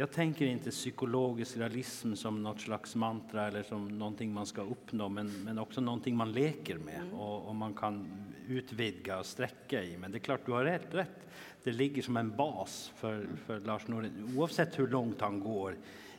jag 0.00 0.10
tänker 0.10 0.46
inte 0.46 0.70
psykologisk 0.70 1.56
realism 1.56 2.14
som 2.14 2.42
något 2.42 2.60
slags 2.60 2.94
mantra 2.94 3.48
eller 3.48 3.62
som 3.62 3.98
någonting 3.98 4.32
man 4.32 4.46
ska 4.46 4.62
uppnå, 4.62 5.08
men, 5.08 5.44
men 5.44 5.58
också 5.58 5.80
någonting 5.80 6.16
man 6.16 6.32
leker 6.32 6.78
med 6.78 7.02
och, 7.12 7.48
och 7.48 7.54
man 7.54 7.74
kan 7.74 8.08
utvidga 8.48 9.18
och 9.18 9.26
sträcka 9.26 9.82
i. 9.82 9.98
Men 9.98 10.12
det 10.12 10.18
är 10.18 10.20
klart, 10.20 10.40
du 10.46 10.52
har 10.52 10.64
rätt. 10.64 10.94
rätt. 10.94 11.26
Det 11.62 11.72
ligger 11.72 12.02
som 12.02 12.16
en 12.16 12.36
bas 12.36 12.92
för, 12.96 13.28
för 13.46 13.60
Lars 13.60 13.88
Norén, 13.88 14.34
oavsett 14.36 14.78
hur 14.78 14.88
långt 14.88 15.20
han 15.20 15.40
går 15.40 15.76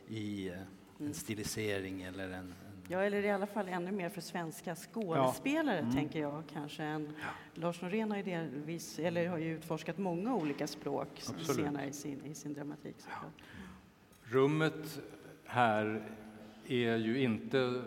i 0.07 0.47
eh, 0.47 0.53
en 1.00 1.13
stilisering 1.13 2.01
eller 2.01 2.25
en, 2.29 2.33
en 2.33 2.53
Ja, 2.88 3.00
eller 3.00 3.25
i 3.25 3.29
alla 3.29 3.47
fall 3.47 3.67
ännu 3.67 3.91
mer 3.91 4.09
för 4.09 4.21
svenska 4.21 4.75
skådespelare, 4.75 5.91
tänker 5.93 6.19
jag 6.19 6.43
kanske. 6.53 6.83
Än 6.83 7.13
Lars 7.53 7.81
Norén 7.81 8.11
har 8.11 8.17
ju, 8.17 8.23
delvis, 8.23 9.00
eller 9.00 9.27
har 9.27 9.38
ju 9.38 9.55
utforskat 9.55 9.97
många 9.97 10.35
olika 10.35 10.67
språk 10.67 11.07
Absolut. 11.15 11.65
senare 11.65 11.88
i 11.88 11.93
sin, 11.93 12.25
i 12.25 12.35
sin 12.35 12.53
dramatik. 12.53 12.95
såklart. 12.97 13.33
Rummet 14.31 15.01
här 15.45 16.01
är 16.67 16.97
ju 16.97 17.21
inte 17.21 17.81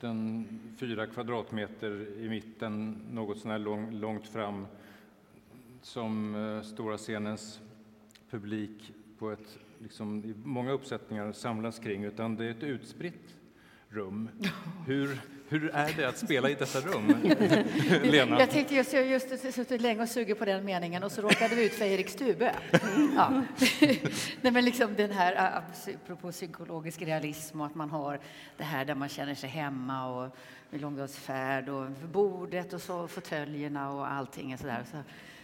den 0.00 0.46
fyra 0.76 1.06
kvadratmeter 1.06 2.06
i 2.18 2.28
mitten, 2.28 2.96
något 3.10 3.38
sånär 3.38 3.58
lång, 3.58 3.90
långt 3.90 4.28
fram 4.28 4.66
som 5.82 6.34
eh, 6.34 6.62
stora 6.62 6.98
scenens 6.98 7.60
publik 8.30 8.92
på 9.18 9.30
ett, 9.30 9.58
liksom, 9.78 10.24
i 10.24 10.34
många 10.44 10.72
uppsättningar 10.72 11.32
samlas 11.32 11.78
kring, 11.78 12.04
utan 12.04 12.36
det 12.36 12.44
är 12.44 12.50
ett 12.50 12.62
utspritt 12.62 13.36
rum. 13.88 14.28
Hur, 14.86 15.20
hur 15.52 15.70
är 15.74 15.92
det 15.96 16.08
att 16.08 16.18
spela 16.18 16.50
i 16.50 16.54
detta 16.54 16.80
rum, 16.80 17.16
Lena? 18.02 18.40
Jag 18.40 18.50
tänkte 18.50 18.74
just, 18.74 18.92
jag 18.92 19.06
just 19.06 19.54
suttit 19.54 19.80
länge 19.80 20.02
och 20.02 20.08
sugit 20.08 20.38
på 20.38 20.44
den 20.44 20.64
meningen 20.64 21.02
och 21.02 21.12
så 21.12 21.22
råkade 21.22 21.54
vi 21.54 21.66
ut 21.66 21.74
för 21.74 21.84
Erik 21.84 22.08
Stube. 22.08 22.54
Ja. 23.16 23.42
Nej, 24.40 24.52
men 24.52 24.64
liksom 24.64 24.94
den 24.94 25.10
här, 25.10 25.32
äh, 25.32 25.94
apropå 25.94 26.32
psykologisk 26.32 27.02
realism 27.02 27.60
och 27.60 27.66
att 27.66 27.74
man 27.74 27.90
har 27.90 28.20
det 28.56 28.64
här 28.64 28.84
där 28.84 28.94
man 28.94 29.08
känner 29.08 29.34
sig 29.34 29.50
hemma 29.50 30.06
och 30.06 30.36
vid 30.70 30.80
långdagsfärd 30.80 31.68
och 31.68 31.90
bordet 31.90 32.72
och 32.72 32.82
så 32.82 33.08
fåtöljerna 33.08 33.92
och 33.92 34.12
allting. 34.12 34.54
Och 34.54 34.60
så, 34.60 34.66
där. 34.66 34.84
Så, 34.90 34.96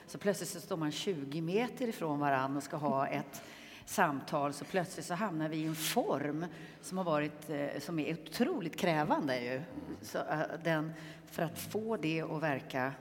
så 0.07 0.19
plötsligt 0.19 0.49
så 0.49 0.61
står 0.61 0.77
man 0.77 0.93
20 0.93 1.41
meter 1.41 1.89
ifrån 1.89 2.19
varann 2.19 2.57
och 2.57 2.63
ska 2.63 2.77
ha 2.77 3.07
ett 3.07 3.43
samtal 3.89 4.53
så 4.53 4.65
plötsligt 4.65 5.07
så 5.07 5.15
hamnar 5.15 5.49
vi 5.49 5.57
i 5.57 5.65
en 5.65 5.75
form 5.75 6.47
som 6.83 6.99
har 6.99 7.05
varit 7.05 7.51
eh, 7.51 7.81
som 7.81 7.99
är 7.99 8.13
otroligt 8.13 8.77
krävande 8.77 9.41
ju. 9.41 9.63
Så, 10.03 10.19
eh, 10.19 10.41
den, 10.65 10.93
för 11.27 11.43
att 11.43 11.59
få 11.59 11.97
det 11.97 12.23
att 12.23 12.43
verka 12.43 12.93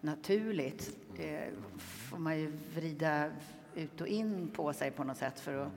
naturligt 0.00 0.90
eh, 1.18 1.48
får 1.78 2.18
man 2.18 2.38
ju 2.38 2.58
vrida 2.74 3.30
ut 3.74 4.00
och 4.00 4.06
in 4.06 4.48
på 4.48 4.72
sig 4.72 4.90
på 4.90 5.04
något 5.04 5.16
sätt 5.16 5.40
för 5.40 5.56
att 5.56 5.72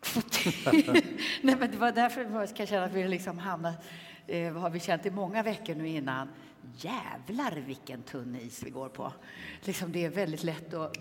få 0.00 0.20
till. 0.20 0.54
Nej, 1.42 1.56
men 1.56 1.70
det 1.70 1.76
var 1.76 1.92
därför 1.92 2.20
jag 2.20 2.48
ska 2.48 2.66
känna 2.66 2.84
att 2.84 2.92
vi 2.92 3.08
liksom 3.08 3.38
hamnat, 3.38 3.84
eh, 4.26 4.52
vad 4.52 4.62
har 4.62 4.70
vi 4.70 4.80
känt 4.80 5.06
i 5.06 5.10
många 5.10 5.42
veckor 5.42 5.74
nu 5.74 5.88
innan, 5.88 6.28
jävlar 6.76 7.62
vilken 7.66 8.02
tunn 8.02 8.36
is 8.36 8.62
vi 8.62 8.70
går 8.70 8.88
på. 8.88 9.12
Liksom 9.60 9.92
det 9.92 10.04
är 10.04 10.10
väldigt 10.10 10.42
lätt 10.42 10.74
att 10.74 10.96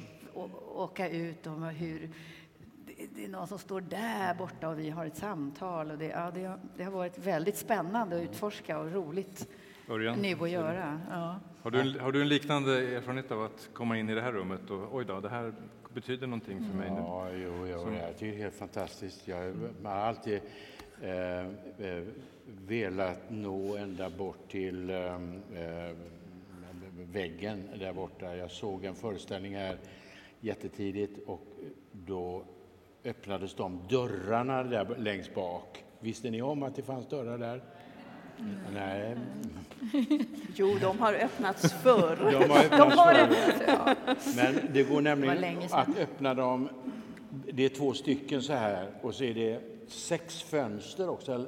åka 0.75 1.09
ut 1.09 1.47
om 1.47 1.63
hur 1.63 2.09
det- 3.15 3.23
är 3.23 3.27
någon 3.27 3.47
som 3.47 3.59
står 3.59 3.81
där 3.81 4.33
borta 4.35 4.69
och 4.69 4.79
vi 4.79 4.89
har 4.89 5.05
ett 5.05 5.17
samtal. 5.17 5.91
Och 5.91 5.97
det, 5.97 6.05
ja, 6.05 6.31
det, 6.35 6.43
har, 6.43 6.59
det 6.77 6.83
har 6.83 6.91
varit 6.91 7.17
väldigt 7.17 7.57
spännande 7.57 8.15
att 8.15 8.21
utforska 8.21 8.79
och 8.79 8.91
roligt 8.91 9.47
Örjan? 9.89 10.19
nu 10.19 10.33
att 10.33 10.49
göra. 10.49 11.01
Ja. 11.09 11.39
Har 11.61 11.71
du, 11.71 11.79
en, 11.79 11.99
har 11.99 12.11
du 12.11 12.21
en 12.21 12.29
liknande 12.29 12.95
erfarenhet 12.95 13.31
av 13.31 13.43
att 13.43 13.69
komma 13.73 13.97
in 13.97 14.09
i 14.09 14.15
det 14.15 14.21
här 14.21 14.31
rummet 14.31 14.69
och 14.69 14.95
oj 14.95 15.05
då, 15.05 15.19
det 15.19 15.29
här 15.29 15.53
betyder 15.93 16.27
någonting 16.27 16.59
för 16.71 16.77
mig 16.77 16.89
nu? 16.91 16.97
Ja, 16.97 17.31
jo, 17.31 17.67
jo, 17.67 17.93
jag 18.01 18.13
tycker 18.17 18.31
det 18.31 18.37
är 18.37 18.41
helt 18.41 18.55
fantastiskt. 18.55 19.27
Jag 19.27 19.53
har 19.83 19.91
alltid 19.91 20.41
eh, 21.01 21.39
eh, 21.87 22.03
velat 22.67 23.19
nå 23.29 23.77
ända 23.77 24.09
bort 24.09 24.49
till 24.51 24.89
eh, 24.89 24.95
eh, 25.05 25.95
väggen 27.11 27.63
där 27.79 27.93
borta. 27.93 28.35
Jag 28.35 28.51
såg 28.51 28.85
en 28.85 28.95
föreställning 28.95 29.55
här 29.55 29.77
jättetidigt 30.39 31.27
och 31.27 31.41
då 31.91 32.43
öppnades 33.03 33.53
de 33.53 33.79
dörrarna 33.89 34.63
där 34.63 34.95
längst 34.97 35.35
bak. 35.35 35.83
Visste 35.99 36.29
ni 36.29 36.41
om 36.41 36.63
att 36.63 36.75
det 36.75 36.81
fanns 36.81 37.07
dörrar 37.07 37.37
där? 37.37 37.61
Nej, 38.73 39.17
Jo, 40.55 40.77
de 40.81 40.99
har 40.99 41.13
öppnats 41.13 41.73
förr. 41.73 42.17
de 42.31 42.49
har 42.49 42.59
öppnats 42.59 42.77
De 42.77 42.91
har 42.91 43.13
förr. 43.13 43.95
Men 44.35 44.73
det 44.73 44.83
går 44.83 45.01
nämligen 45.01 45.41
Det 45.41 45.73
att 45.73 45.97
öppna 45.99 46.33
dem. 46.33 46.69
Det 47.53 47.65
är 47.65 47.69
två 47.69 47.93
stycken 47.93 48.41
så 48.41 48.53
här 48.53 48.91
och 49.01 49.15
så 49.15 49.23
är 49.23 49.33
det 49.33 49.61
sex 49.87 50.41
fönster 50.41 51.09
också. 51.09 51.45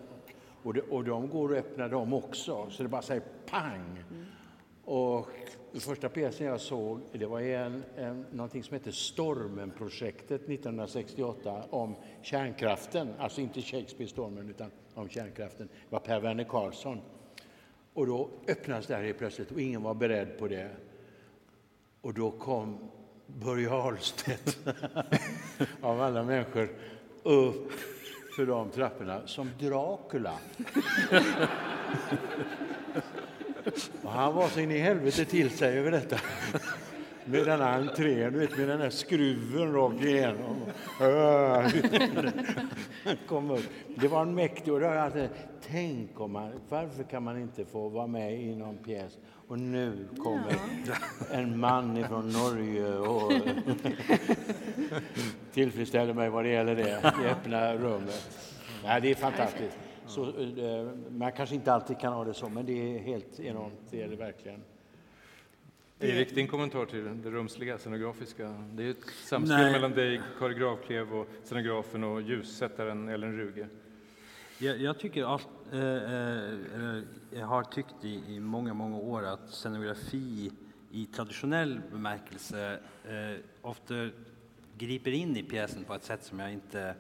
Och, 0.64 1.04
de 1.04 1.30
går 1.30 1.52
att 1.52 1.66
öppna 1.66 1.88
dem 1.88 2.14
också, 2.14 2.70
så 2.70 2.84
det 2.84 2.90
bara 2.90 3.02
säger 3.02 3.24
pang. 3.50 4.04
Och 4.86 5.30
den 5.72 5.82
första 5.82 6.10
pjäsen 6.10 6.48
jag 6.48 6.62
såg 6.62 7.02
det 7.12 7.26
var 7.26 7.42
en, 7.42 7.84
en, 7.96 8.26
någonting 8.32 8.64
som 8.64 8.74
hette 8.74 8.92
Stormenprojektet 8.92 10.42
1968 10.42 11.64
om 11.70 11.96
kärnkraften. 12.22 13.14
Alltså 13.20 13.42
inte 13.42 13.62
Shakespeare-stormen 13.62 14.50
utan 14.50 14.72
om 14.94 15.10
kärnkraften. 15.10 15.68
Det 15.68 15.74
var 15.90 16.00
Per 16.00 16.20
Werner 16.20 16.44
Karlsson. 16.44 17.02
Och 17.94 18.08
då 18.08 18.30
öppnades 18.48 18.88
det 18.88 18.96
här 18.96 19.04
helt 19.04 19.18
plötsligt 19.18 19.52
och 19.52 19.62
ingen 19.62 19.84
var 19.84 19.94
beredd 19.94 20.38
på 20.38 20.48
det. 20.48 20.70
Och 22.02 22.14
då 22.14 22.32
kom 22.32 22.78
Börje 23.26 23.72
Ahlstedt, 23.72 24.58
av 25.82 26.02
alla 26.02 26.24
människor, 26.24 26.70
upp 27.24 27.72
för 28.36 28.46
de 28.46 28.70
trapporna 28.70 29.28
som 29.28 29.50
Dracula. 29.60 30.40
Och 34.10 34.16
han 34.16 34.36
var 34.36 34.48
så 34.48 34.60
in 34.60 34.72
i 34.72 34.78
helvete 34.78 35.26
till 35.26 35.50
sig 35.50 35.80
över 35.80 35.92
detta. 35.92 36.20
Med 37.26 37.46
denna 37.46 37.74
entrén, 37.76 38.34
du 38.34 38.40
vet, 38.40 38.58
med 38.58 38.68
den 38.68 38.82
här 38.82 38.90
skruven 38.90 39.74
rakt 39.74 40.04
igenom. 40.04 40.62
Kom 43.28 43.52
upp. 43.52 43.64
Det 43.96 44.08
var 44.08 44.22
en 44.22 44.36
mäktig... 44.36 44.74
Och 44.74 44.84
alltid, 44.84 45.30
tänk 45.68 46.20
om 46.20 46.32
man, 46.32 46.52
varför 46.70 47.04
kan 47.04 47.24
man 47.24 47.42
inte 47.42 47.66
få 47.66 47.90
vara 47.90 48.08
med 48.08 48.42
i 48.42 48.56
någon 48.56 48.78
pjäs? 48.78 49.18
Och 49.48 49.60
nu 49.60 50.08
kommer 50.18 50.56
en 51.32 51.60
man 51.60 52.08
från 52.08 52.30
Norge 52.30 52.98
och 52.98 53.32
tillfredsställer 55.54 56.14
mig 56.14 56.30
vad 56.30 56.44
det 56.44 56.50
gäller 56.50 56.76
det, 56.76 57.14
i 57.24 57.28
öppna 57.28 57.76
rummet. 57.76 58.30
Nej, 58.84 59.02
det 59.02 59.12
är 59.12 59.16
fantastiskt. 59.16 59.78
Så, 60.10 60.24
eh, 60.24 60.92
man 61.10 61.32
kanske 61.32 61.56
inte 61.56 61.74
alltid 61.74 62.00
kan 62.00 62.14
ha 62.14 62.24
det 62.24 62.34
så, 62.34 62.50
men 62.50 62.66
det 62.66 62.96
är 62.96 63.00
helt 63.00 63.40
enormt. 63.40 63.80
Det 63.92 64.02
är 64.02 64.08
det 64.08 64.16
verkligen. 64.16 64.62
Erik, 66.00 66.36
din 66.36 66.48
kommentar 66.48 66.86
till 66.86 67.22
det 67.24 67.32
rumsliga, 67.32 67.78
scenografiska. 67.78 68.64
Det 68.74 68.84
är 68.84 68.90
ett 68.90 69.06
samspel 69.26 69.58
Nej. 69.58 69.72
mellan 69.72 69.92
dig, 69.92 70.22
Kari 70.40 70.54
Gravklev, 70.54 71.14
och 71.14 71.28
scenografen 71.44 72.04
och 72.04 72.22
ljussättaren 72.22 73.10
Ellen 73.10 73.38
Ruge. 73.38 73.68
Jag, 74.58 74.82
jag 74.82 75.00
tycker 75.00 75.24
allt, 75.24 75.48
eh, 75.72 75.80
eh, 75.80 77.04
jag 77.32 77.46
har 77.46 77.64
tyckt 77.64 78.06
i, 78.06 78.24
i 78.28 78.40
många, 78.40 78.74
många 78.74 78.98
år 78.98 79.26
att 79.26 79.50
scenografi 79.50 80.52
i 80.92 81.06
traditionell 81.06 81.82
bemärkelse 81.92 82.80
eh, 83.04 83.40
ofta 83.62 84.10
griper 84.78 85.12
in 85.12 85.38
i 85.38 85.44
pjäsen 85.44 85.84
på 85.84 85.94
ett 85.94 86.04
sätt 86.04 86.24
som 86.24 86.40
jag 86.40 86.54
inte 86.54 86.82
eh, 86.82 86.94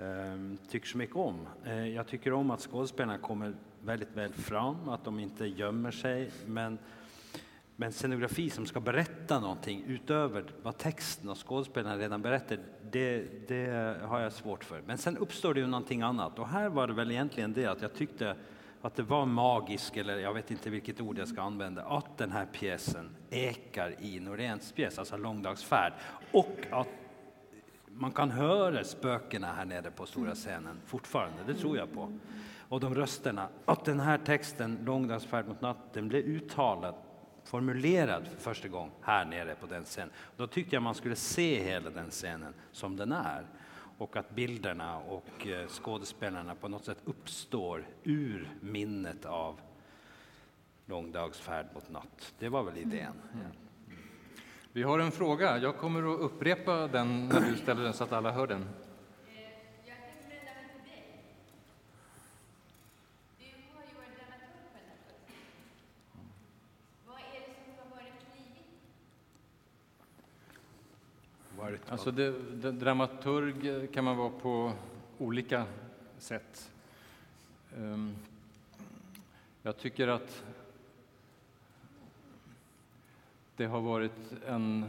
Ehm, 0.00 0.58
tycker 0.68 0.86
så 0.86 0.98
mycket 0.98 1.16
om. 1.16 1.48
Eh, 1.64 1.88
jag 1.88 2.06
tycker 2.06 2.32
om 2.32 2.50
att 2.50 2.60
skådespelarna 2.60 3.18
kommer 3.18 3.54
väldigt 3.82 4.16
väl 4.16 4.32
fram, 4.32 4.88
att 4.88 5.04
de 5.04 5.18
inte 5.18 5.46
gömmer 5.46 5.90
sig, 5.90 6.30
men 6.46 6.78
men 7.76 7.92
scenografi 7.92 8.50
som 8.50 8.66
ska 8.66 8.80
berätta 8.80 9.40
någonting 9.40 9.84
utöver 9.86 10.44
vad 10.62 10.78
texten 10.78 11.28
och 11.28 11.46
skådespelarna 11.48 11.98
redan 11.98 12.22
berättar, 12.22 12.58
det, 12.90 13.48
det 13.48 13.96
har 14.02 14.20
jag 14.20 14.32
svårt 14.32 14.64
för. 14.64 14.82
Men 14.86 14.98
sen 14.98 15.16
uppstår 15.16 15.54
det 15.54 15.60
ju 15.60 15.66
någonting 15.66 16.02
annat 16.02 16.38
och 16.38 16.48
här 16.48 16.68
var 16.68 16.86
det 16.86 16.92
väl 16.94 17.10
egentligen 17.10 17.52
det 17.52 17.66
att 17.66 17.82
jag 17.82 17.94
tyckte 17.94 18.36
att 18.82 18.94
det 18.94 19.02
var 19.02 19.26
magiskt, 19.26 19.96
eller 19.96 20.18
jag 20.18 20.34
vet 20.34 20.50
inte 20.50 20.70
vilket 20.70 21.00
ord 21.00 21.18
jag 21.18 21.28
ska 21.28 21.42
använda, 21.42 21.82
att 21.82 22.18
den 22.18 22.32
här 22.32 22.46
pjäsen 22.52 23.16
ekar 23.30 23.94
i 24.00 24.20
Noréns 24.20 24.72
pjäs, 24.72 24.98
alltså 24.98 25.16
Långdagsfärd, 25.16 25.92
och 26.32 26.56
att 26.70 26.88
man 28.00 28.12
kan 28.12 28.30
höra 28.30 28.84
spökena 28.84 29.52
här 29.52 29.64
nere 29.64 29.90
på 29.90 30.06
stora 30.06 30.34
scenen 30.34 30.80
fortfarande, 30.86 31.42
det 31.46 31.54
tror 31.54 31.76
jag 31.76 31.92
på. 31.92 32.12
Och 32.68 32.80
de 32.80 32.94
rösterna, 32.94 33.48
att 33.64 33.84
den 33.84 34.00
här 34.00 34.18
texten, 34.18 34.78
Långdagsfärd 34.84 35.48
mot 35.48 35.60
natten, 35.60 36.08
blev 36.08 36.24
uttalad 36.24 36.94
formulerad 37.44 38.26
för 38.26 38.40
första 38.40 38.68
gången 38.68 38.90
här 39.00 39.24
nere 39.24 39.54
på 39.54 39.66
den 39.66 39.84
scenen. 39.84 40.10
Då 40.36 40.46
tyckte 40.46 40.76
jag 40.76 40.82
man 40.82 40.94
skulle 40.94 41.16
se 41.16 41.62
hela 41.62 41.90
den 41.90 42.10
scenen 42.10 42.54
som 42.72 42.96
den 42.96 43.12
är 43.12 43.46
och 43.98 44.16
att 44.16 44.30
bilderna 44.30 44.98
och 44.98 45.46
eh, 45.46 45.68
skådespelarna 45.68 46.54
på 46.54 46.68
något 46.68 46.84
sätt 46.84 46.98
uppstår 47.04 47.86
ur 48.02 48.48
minnet 48.60 49.24
av 49.24 49.60
långdagsfärd 50.86 51.66
mot 51.74 51.90
natt. 51.90 52.34
Det 52.38 52.48
var 52.48 52.62
väl 52.62 52.76
idén. 52.76 53.14
Vi 54.72 54.82
har 54.82 54.98
en 54.98 55.12
fråga. 55.12 55.58
Jag 55.58 55.76
kommer 55.76 56.14
att 56.14 56.20
upprepa 56.20 56.86
den 56.86 57.28
när 57.28 57.40
du 57.40 57.56
ställer 57.56 57.82
den 57.82 57.92
så 57.92 58.04
att 58.04 58.12
alla 58.12 58.30
hör 58.30 58.46
den. 58.46 58.64
Alltså 71.90 72.10
det, 72.10 72.32
det, 72.52 72.72
dramaturg 72.72 73.92
kan 73.92 74.04
man 74.04 74.16
vara 74.16 74.30
på 74.30 74.72
olika 75.18 75.64
sätt. 76.18 76.70
Ehm, 77.76 78.14
jag 79.62 79.76
tycker 79.76 80.08
att 80.08 80.44
det 83.60 83.66
har 83.66 83.80
varit 83.80 84.32
en... 84.46 84.84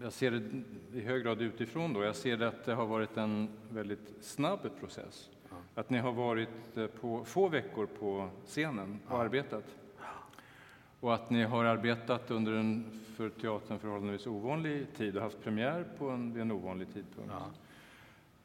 Jag 0.00 0.12
ser 0.12 0.30
det 0.30 0.98
i 0.98 1.00
hög 1.00 1.22
grad 1.22 1.42
utifrån 1.42 1.92
då. 1.92 2.02
Jag 2.02 2.16
ser 2.16 2.36
det 2.36 2.48
att 2.48 2.64
det 2.64 2.74
har 2.74 2.86
varit 2.86 3.16
en 3.16 3.48
väldigt 3.70 4.14
snabb 4.20 4.60
process. 4.80 5.30
Att 5.74 5.90
ni 5.90 5.98
har 5.98 6.12
varit 6.12 6.76
eh, 6.76 6.86
på 6.86 7.24
få 7.24 7.48
veckor 7.48 7.86
på 7.86 8.28
scenen 8.46 9.00
och 9.08 9.18
arbetat. 9.18 9.64
Och 11.00 11.14
att 11.14 11.30
ni 11.30 11.42
har 11.42 11.64
arbetat 11.64 12.30
under 12.30 12.52
en 12.52 13.00
för 13.16 13.28
teatern 13.28 13.78
förhållandevis 13.78 14.26
ovanlig 14.26 14.86
tid 14.96 15.16
och 15.16 15.22
haft 15.22 15.42
premiär 15.42 15.84
på 15.98 16.10
en, 16.10 16.32
vid 16.32 16.42
en 16.42 16.52
ovanlig 16.52 16.92
tidpunkt. 16.92 17.32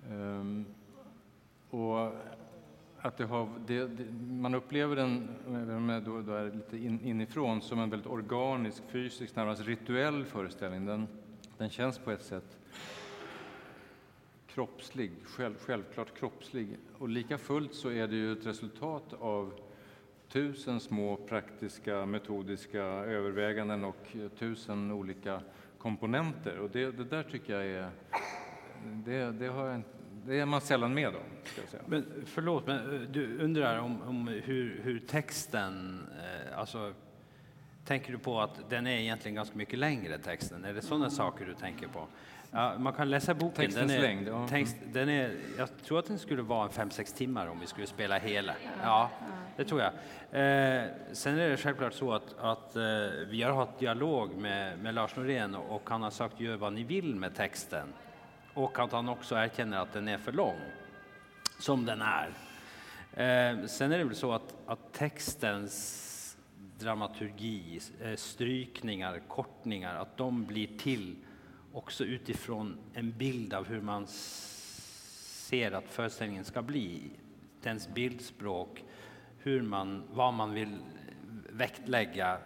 Ehm, 0.09 0.65
och 1.69 2.11
att 3.03 3.17
det 3.17 3.25
har, 3.25 3.49
det, 3.67 3.87
det, 3.87 4.05
man 4.31 4.55
upplever 4.55 4.95
den, 4.95 5.27
då, 6.05 6.21
då 6.21 6.33
är 6.33 6.51
lite 6.51 6.77
in, 6.77 6.99
inifrån, 7.03 7.61
som 7.61 7.79
en 7.79 7.89
väldigt 7.89 8.09
organisk, 8.11 8.83
fysisk, 8.89 9.35
närmast 9.35 9.61
rituell 9.61 10.25
föreställning. 10.25 10.85
Den, 10.85 11.07
den 11.57 11.69
känns 11.69 11.97
på 11.97 12.11
ett 12.11 12.23
sätt 12.23 12.57
kroppslig, 14.47 15.11
själv, 15.23 15.55
självklart 15.59 16.17
kroppslig. 16.17 16.77
Och 16.97 17.09
lika 17.09 17.37
fullt 17.37 17.73
så 17.73 17.89
är 17.89 18.07
det 18.07 18.15
ju 18.15 18.31
ett 18.31 18.45
resultat 18.45 19.13
av 19.19 19.53
tusen 20.27 20.79
små 20.79 21.15
praktiska, 21.15 22.05
metodiska 22.05 22.83
överväganden 22.83 23.83
och 23.83 24.15
tusen 24.39 24.91
olika 24.91 25.41
komponenter. 25.77 26.59
Och 26.59 26.69
det, 26.69 26.91
det 26.91 27.03
där 27.03 27.23
tycker 27.23 27.53
jag 27.53 27.65
är... 27.65 27.89
Det, 28.85 29.31
det, 29.31 29.47
har 29.47 29.65
jag, 29.65 29.75
inte- 29.75 30.02
det 30.25 30.39
är 30.39 30.45
man 30.45 30.61
sällan 30.61 30.93
med 30.93 31.07
om, 31.07 31.13
ska 31.43 31.61
jag 31.61 31.69
säga. 31.69 31.83
Men 31.85 32.05
förlåt, 32.25 32.67
men 32.67 32.95
eh, 32.95 33.01
du 33.01 33.37
undrar 33.37 33.77
om, 33.77 34.01
om 34.01 34.27
hur, 34.27 34.81
hur 34.83 34.99
texten, 34.99 36.03
eh, 36.17 36.59
alltså 36.59 36.93
tänker 37.85 38.11
du 38.11 38.17
på 38.17 38.41
att 38.41 38.69
den 38.69 38.87
är 38.87 38.97
egentligen 38.97 39.35
ganska 39.35 39.57
mycket 39.57 39.79
längre 39.79 40.17
texten? 40.17 40.65
Är 40.65 40.73
det 40.73 40.81
sådana 40.81 41.09
saker 41.09 41.45
du 41.45 41.53
tänker 41.53 41.87
på? 41.87 42.07
Ja, 42.51 42.77
man 42.77 42.93
kan 42.93 43.09
läsa 43.09 43.33
boken. 43.33 43.65
Textens 43.65 43.91
den 43.91 43.97
är, 43.99 44.01
längd, 44.01 44.27
ja. 44.27 44.47
text, 44.47 44.75
den 44.93 45.09
är, 45.09 45.31
jag 45.57 45.69
tror 45.83 45.99
att 45.99 46.05
den 46.05 46.19
skulle 46.19 46.41
vara 46.41 46.65
en 46.65 46.69
fem 46.69 46.89
sex 46.89 47.13
timmar 47.13 47.47
om 47.47 47.59
vi 47.59 47.67
skulle 47.67 47.87
spela 47.87 48.17
hela. 48.17 48.55
Ja, 48.83 49.09
det 49.55 49.65
tror 49.65 49.81
jag. 49.81 49.91
Eh, 49.91 50.85
sen 51.11 51.39
är 51.39 51.49
det 51.49 51.57
självklart 51.57 51.93
så 51.93 52.13
att, 52.13 52.39
att 52.39 52.75
eh, 52.75 52.83
vi 53.29 53.43
har 53.43 53.53
haft 53.53 53.79
dialog 53.79 54.35
med, 54.35 54.79
med 54.79 54.93
Lars 54.93 55.15
Norén 55.15 55.55
och, 55.55 55.75
och 55.75 55.89
han 55.89 56.03
har 56.03 56.09
sagt 56.09 56.39
gör 56.39 56.57
vad 56.57 56.73
ni 56.73 56.83
vill 56.83 57.15
med 57.15 57.35
texten. 57.35 57.87
Och 58.53 58.79
att 58.79 58.91
han 58.91 59.09
också 59.09 59.35
erkänner 59.35 59.77
att 59.77 59.93
den 59.93 60.07
är 60.07 60.17
för 60.17 60.31
lång, 60.31 60.59
som 61.59 61.85
den 61.85 62.01
är. 62.01 62.27
Eh, 63.13 63.65
sen 63.65 63.91
är 63.91 63.97
det 63.97 64.03
väl 64.03 64.15
så 64.15 64.31
att, 64.31 64.55
att 64.65 64.93
textens 64.93 66.37
dramaturgi, 66.79 67.79
eh, 68.01 68.15
strykningar, 68.15 69.21
kortningar, 69.27 69.95
att 69.95 70.17
de 70.17 70.45
blir 70.45 70.77
till 70.77 71.15
också 71.73 72.03
utifrån 72.03 72.77
en 72.93 73.11
bild 73.17 73.53
av 73.53 73.67
hur 73.67 73.81
man 73.81 74.07
ser 74.07 75.71
att 75.71 75.85
föreställningen 75.89 76.45
ska 76.45 76.61
bli. 76.61 77.11
Dens 77.61 77.89
bildspråk, 77.89 78.83
hur 79.39 79.61
man, 79.61 80.03
vad 80.11 80.33
man 80.33 80.53
vill 80.53 80.77
väktlägga. 81.49 82.37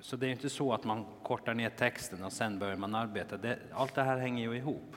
Så 0.00 0.16
det 0.16 0.26
är 0.26 0.30
inte 0.30 0.50
så 0.50 0.72
att 0.72 0.84
man 0.84 1.04
kortar 1.22 1.54
ner 1.54 1.70
texten 1.70 2.24
och 2.24 2.32
sen 2.32 2.58
börjar 2.58 2.76
man 2.76 2.94
arbeta. 2.94 3.36
Det, 3.36 3.58
allt 3.72 3.94
det 3.94 4.02
här 4.02 4.18
hänger 4.18 4.50
ju 4.50 4.56
ihop. 4.56 4.96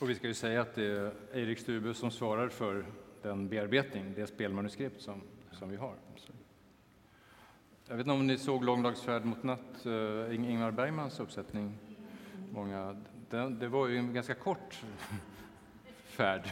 Och 0.00 0.10
vi 0.10 0.14
ska 0.14 0.26
ju 0.26 0.34
säga 0.34 0.60
att 0.60 0.74
det 0.74 0.84
är 0.84 1.12
Erik 1.34 1.58
Stube 1.58 1.94
som 1.94 2.10
svarar 2.10 2.48
för 2.48 2.84
den 3.22 3.48
bearbetning, 3.48 4.12
det 4.16 4.26
spelmanuskript 4.26 5.00
som, 5.02 5.22
som 5.52 5.70
vi 5.70 5.76
har. 5.76 5.94
Jag 7.88 7.96
vet 7.96 8.06
inte 8.06 8.12
om 8.12 8.26
ni 8.26 8.38
såg 8.38 8.64
Långdagsfärd 8.64 9.24
mot 9.24 9.42
natt, 9.42 9.86
eh, 9.86 9.90
Ing- 9.90 10.48
Ingmar 10.50 10.70
Bergmans 10.70 11.20
uppsättning? 11.20 11.78
Många, 12.52 12.96
det, 13.30 13.48
det 13.48 13.68
var 13.68 13.86
ju 13.88 13.96
en 13.98 14.14
ganska 14.14 14.34
kort 14.34 14.82
färd. 16.04 16.50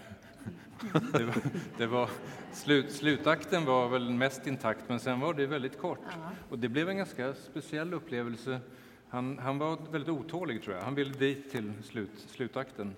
Det 1.13 1.25
var, 1.25 1.35
det 1.79 1.87
var, 1.87 2.11
slut, 2.53 2.93
slutakten 2.93 3.65
var 3.65 3.89
väl 3.89 4.11
mest 4.11 4.47
intakt, 4.47 4.89
men 4.89 5.01
sen 5.01 5.21
var 5.21 5.35
det 5.35 5.47
väldigt 5.47 5.79
kort. 5.79 5.99
Och 6.51 6.59
det 6.59 6.69
blev 6.69 6.89
en 6.89 6.97
ganska 6.97 7.35
speciell 7.35 7.95
upplevelse. 7.95 8.61
Han, 9.09 9.39
han 9.39 9.59
var 9.59 9.79
väldigt 9.93 10.09
otålig, 10.11 10.63
tror 10.63 10.77
jag. 10.77 10.83
Han 10.83 10.95
ville 10.95 11.13
dit 11.15 11.51
till 11.51 11.73
slut, 11.83 12.11
slutakten. 12.29 12.97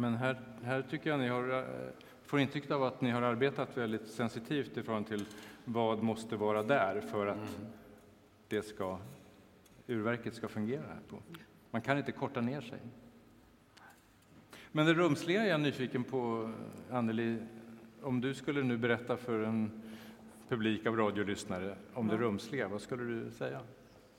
Men 0.00 0.14
här, 0.14 0.40
här 0.62 0.82
tycker 0.82 1.10
jag 1.10 1.20
ni 1.20 1.28
har, 1.28 1.58
eh, 1.58 1.64
får 2.22 2.40
intryck 2.40 2.70
av 2.70 2.82
att 2.82 3.00
ni 3.00 3.10
har 3.10 3.22
arbetat 3.22 3.76
väldigt 3.76 4.08
sensitivt 4.08 4.76
i 4.76 4.82
förhållande 4.82 5.08
till 5.08 5.26
vad 5.64 6.02
måste 6.02 6.36
vara 6.36 6.62
där 6.62 7.00
för 7.00 7.26
att 7.26 7.60
det 8.48 8.62
ska, 8.62 8.98
urverket 9.86 10.34
ska 10.34 10.48
fungera. 10.48 10.82
Här 10.82 11.00
på. 11.08 11.22
Man 11.70 11.82
kan 11.82 11.98
inte 11.98 12.12
korta 12.12 12.40
ner 12.40 12.60
sig. 12.60 12.78
Men 14.72 14.86
det 14.86 14.94
rumsliga 14.94 15.42
är 15.42 15.48
jag 15.48 15.60
nyfiken 15.60 16.04
på, 16.04 16.52
Anneli. 16.90 17.38
Om 18.02 18.20
du 18.20 18.34
skulle 18.34 18.62
nu 18.62 18.76
berätta 18.76 19.16
för 19.16 19.42
en 19.42 19.82
publik 20.48 20.86
av 20.86 20.96
radiolyssnare 20.96 21.76
om 21.94 22.08
det 22.08 22.16
rumsliga, 22.16 22.68
vad 22.68 22.80
skulle 22.80 23.04
du 23.04 23.30
säga? 23.30 23.60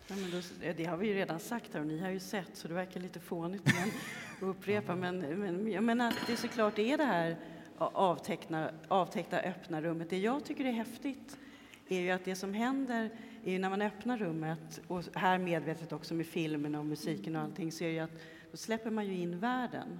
Ja, 0.07 0.15
men 0.15 0.31
då, 0.31 0.37
det 0.77 0.85
har 0.85 0.97
vi 0.97 1.07
ju 1.07 1.13
redan 1.13 1.39
sagt 1.39 1.73
här 1.73 1.81
och 1.81 1.87
ni 1.87 1.99
har 1.99 2.09
ju 2.09 2.19
sett 2.19 2.57
så 2.57 2.67
det 2.67 2.73
verkar 2.73 2.99
lite 2.99 3.19
fånigt 3.19 3.65
men, 3.65 3.89
att 4.37 4.43
upprepa. 4.57 4.95
Men, 4.95 5.19
men 5.19 5.71
jag 5.71 5.83
menar 5.83 6.07
att 6.07 6.27
det 6.27 6.37
såklart 6.37 6.79
är 6.79 6.97
det 6.97 7.03
här 7.03 7.37
avteckna, 7.77 8.71
avtäckta 8.87 9.39
öppna 9.39 9.81
rummet. 9.81 10.09
Det 10.09 10.17
jag 10.17 10.45
tycker 10.45 10.65
är 10.65 10.71
häftigt 10.71 11.37
är 11.87 11.99
ju 11.99 12.11
att 12.11 12.25
det 12.25 12.35
som 12.35 12.53
händer 12.53 13.09
är 13.43 13.51
ju 13.51 13.59
när 13.59 13.69
man 13.69 13.81
öppnar 13.81 14.17
rummet 14.17 14.81
och 14.87 15.03
här 15.13 15.37
medvetet 15.37 15.91
också 15.91 16.13
med 16.13 16.25
filmen 16.25 16.75
och 16.75 16.85
musiken 16.85 17.35
och 17.35 17.41
allting 17.41 17.71
så 17.71 17.83
är 17.83 17.93
det 17.93 17.99
att 17.99 18.21
då 18.51 18.57
släpper 18.57 18.89
man 18.89 19.07
ju 19.07 19.13
in 19.13 19.39
världen 19.39 19.99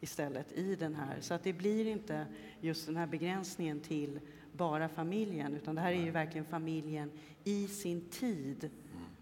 istället 0.00 0.52
i 0.52 0.74
den 0.74 0.94
här 0.94 1.16
så 1.20 1.34
att 1.34 1.44
det 1.44 1.52
blir 1.52 1.86
inte 1.86 2.26
just 2.60 2.86
den 2.86 2.96
här 2.96 3.06
begränsningen 3.06 3.80
till 3.80 4.20
bara 4.52 4.88
familjen 4.88 5.54
utan 5.54 5.74
det 5.74 5.80
här 5.80 5.92
är 5.92 6.04
ju 6.04 6.10
verkligen 6.10 6.44
familjen 6.44 7.10
i 7.44 7.68
sin 7.68 8.00
tid 8.00 8.70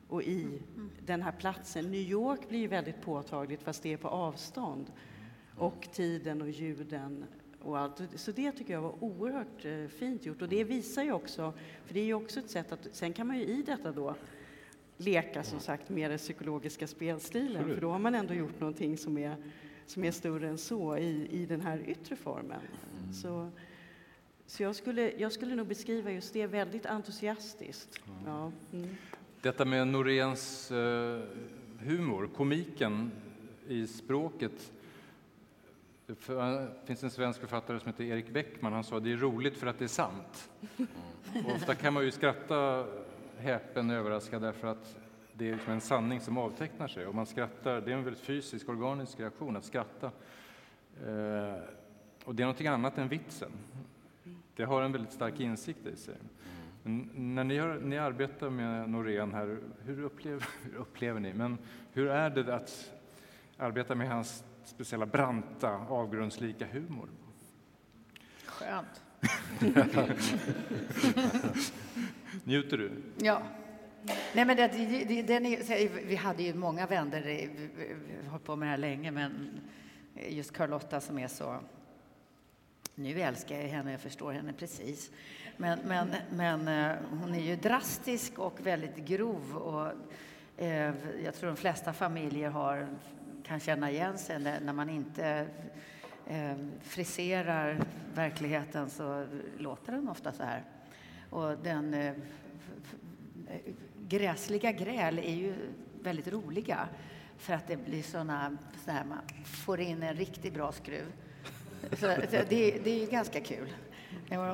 och 0.08 0.22
i 0.22 0.62
den 1.06 1.22
här 1.22 1.32
platsen. 1.32 1.90
New 1.90 2.00
York 2.00 2.48
blir 2.48 2.68
väldigt 2.68 3.00
påtagligt 3.00 3.62
fast 3.62 3.82
det 3.82 3.92
är 3.92 3.96
på 3.96 4.08
avstånd. 4.08 4.92
Och 5.58 5.88
tiden 5.92 6.42
och 6.42 6.50
ljuden 6.50 7.24
och 7.62 7.78
allt. 7.78 8.02
Så 8.14 8.32
det 8.32 8.52
tycker 8.52 8.72
jag 8.72 8.82
var 8.82 9.04
oerhört 9.04 9.64
eh, 9.64 9.86
fint 9.86 10.26
gjort 10.26 10.42
och 10.42 10.48
det 10.48 10.64
visar 10.64 11.02
ju 11.02 11.12
också, 11.12 11.52
för 11.84 11.94
det 11.94 12.00
är 12.00 12.04
ju 12.04 12.14
också 12.14 12.40
ett 12.40 12.50
sätt 12.50 12.72
att, 12.72 12.88
sen 12.92 13.12
kan 13.12 13.26
man 13.26 13.38
ju 13.38 13.44
i 13.44 13.62
detta 13.62 13.92
då 13.92 14.14
leka 14.96 15.42
som 15.42 15.60
sagt 15.60 15.88
med 15.88 16.10
den 16.10 16.18
psykologiska 16.18 16.86
spelstilen 16.86 17.64
för 17.64 17.80
då 17.80 17.90
har 17.90 17.98
man 17.98 18.14
ändå 18.14 18.34
gjort 18.34 18.60
någonting 18.60 18.98
som 18.98 19.18
är, 19.18 19.36
som 19.86 20.04
är 20.04 20.10
större 20.10 20.48
än 20.48 20.58
så 20.58 20.96
i, 20.96 21.28
i 21.30 21.46
den 21.46 21.60
här 21.60 21.82
yttre 21.86 22.16
formen. 22.16 22.60
Så, 23.22 23.50
så 24.46 24.62
jag 24.62 24.76
skulle, 24.76 25.12
jag 25.18 25.32
skulle 25.32 25.54
nog 25.54 25.66
beskriva 25.66 26.10
just 26.10 26.32
det 26.32 26.46
väldigt 26.46 26.86
entusiastiskt. 26.86 28.00
Ja. 28.26 28.52
Mm. 28.72 28.96
Detta 29.46 29.64
med 29.64 29.88
Noréns 29.88 30.70
eh, 30.70 31.20
humor, 31.78 32.30
komiken 32.36 33.10
i 33.68 33.86
språket. 33.86 34.72
Det 36.06 36.28
eh, 36.28 36.64
finns 36.84 37.02
en 37.02 37.10
svensk 37.10 37.40
författare 37.40 37.80
som 37.80 37.88
heter 37.88 38.04
Erik 38.04 38.28
Bäckman. 38.28 38.72
Han 38.72 38.84
sa 38.84 39.00
det 39.00 39.12
är 39.12 39.16
roligt 39.16 39.56
för 39.56 39.66
att 39.66 39.78
det 39.78 39.84
är 39.84 39.88
sant. 39.88 40.50
Och 41.44 41.52
ofta 41.54 41.74
kan 41.74 41.94
man 41.94 42.04
ju 42.04 42.10
skratta 42.10 42.86
häpen 43.38 43.90
överraskad 43.90 44.42
därför 44.42 44.68
att 44.68 44.96
det 45.32 45.48
är 45.48 45.52
liksom 45.52 45.72
en 45.72 45.80
sanning 45.80 46.20
som 46.20 46.38
avtecknar 46.38 46.88
sig. 46.88 47.06
Och 47.06 47.14
man 47.14 47.26
skrattar, 47.26 47.80
det 47.80 47.92
är 47.92 47.96
en 47.96 48.04
väldigt 48.04 48.22
fysisk, 48.22 48.68
organisk 48.68 49.20
reaktion 49.20 49.56
att 49.56 49.64
skratta. 49.64 50.06
Eh, 51.06 51.62
och 52.24 52.34
det 52.34 52.42
är 52.42 52.46
någonting 52.46 52.66
annat 52.66 52.98
än 52.98 53.08
vitsen. 53.08 53.50
Det 54.56 54.64
har 54.64 54.82
en 54.82 54.92
väldigt 54.92 55.12
stark 55.12 55.40
insikt 55.40 55.86
i 55.86 55.96
sig. 55.96 56.16
När 57.14 57.44
ni, 57.44 57.58
har, 57.58 57.74
ni 57.74 57.98
arbetar 57.98 58.50
med 58.50 58.90
Norén 58.90 59.34
här, 59.34 59.58
hur 59.84 60.02
upplever, 60.02 60.46
hur 60.62 60.74
upplever 60.76 61.20
ni, 61.20 61.32
men 61.32 61.58
hur 61.92 62.08
är 62.08 62.30
det 62.30 62.54
att 62.54 62.92
arbeta 63.56 63.94
med 63.94 64.08
hans 64.08 64.44
speciella 64.64 65.06
branta, 65.06 65.70
avgrundslika 65.88 66.66
humor? 66.66 67.08
Skönt. 68.44 69.02
Njuter 72.44 72.78
du? 72.78 72.90
Ja. 73.18 73.42
Nej, 74.34 74.44
men 74.44 74.56
det, 74.56 74.68
det, 75.08 75.22
den 75.22 75.46
är, 75.46 76.06
vi 76.06 76.16
hade 76.16 76.42
ju 76.42 76.54
många 76.54 76.86
vänner, 76.86 77.22
vi 77.22 77.50
har 78.24 78.30
hållit 78.30 78.44
på 78.44 78.56
med 78.56 78.66
det 78.66 78.70
här 78.70 78.78
länge, 78.78 79.10
men 79.10 79.60
just 80.28 80.52
Carlotta 80.52 81.00
som 81.00 81.18
är 81.18 81.28
så... 81.28 81.56
Nu 82.94 83.20
älskar 83.20 83.56
jag 83.56 83.68
henne, 83.68 83.90
jag 83.90 84.00
förstår 84.00 84.32
henne 84.32 84.52
precis. 84.52 85.10
Men, 85.56 85.78
men, 85.84 86.14
men 86.30 86.68
eh, 86.68 86.96
hon 87.20 87.34
är 87.34 87.40
ju 87.40 87.56
drastisk 87.56 88.38
och 88.38 88.66
väldigt 88.66 88.96
grov. 88.96 89.56
Och, 89.56 89.92
eh, 90.64 90.94
jag 91.24 91.34
tror 91.34 91.48
de 91.48 91.56
flesta 91.56 91.92
familjer 91.92 92.50
har, 92.50 92.86
kan 93.42 93.60
känna 93.60 93.90
igen 93.90 94.18
sig 94.18 94.38
när 94.38 94.72
man 94.72 94.90
inte 94.90 95.46
eh, 96.26 96.56
friserar 96.82 97.80
verkligheten 98.14 98.90
så 98.90 99.26
låter 99.58 99.92
den 99.92 100.08
ofta 100.08 100.32
så 100.32 100.42
här. 100.42 100.64
Och 101.30 101.58
den 101.58 101.94
eh, 101.94 102.14
gräsliga 104.08 104.72
gräl 104.72 105.18
är 105.18 105.34
ju 105.34 105.54
väldigt 106.02 106.28
roliga 106.28 106.88
för 107.38 107.54
att 107.54 107.66
det 107.66 107.76
blir 107.76 108.02
såna, 108.02 108.56
så 108.84 108.90
här, 108.90 109.04
man 109.04 109.18
får 109.44 109.80
in 109.80 110.02
en 110.02 110.14
riktigt 110.14 110.54
bra 110.54 110.72
skruv. 110.72 111.12
Så 111.92 112.06
det, 112.06 112.48
det 112.84 112.90
är 112.90 113.00
ju 113.00 113.06
ganska 113.06 113.40
kul. 113.40 113.68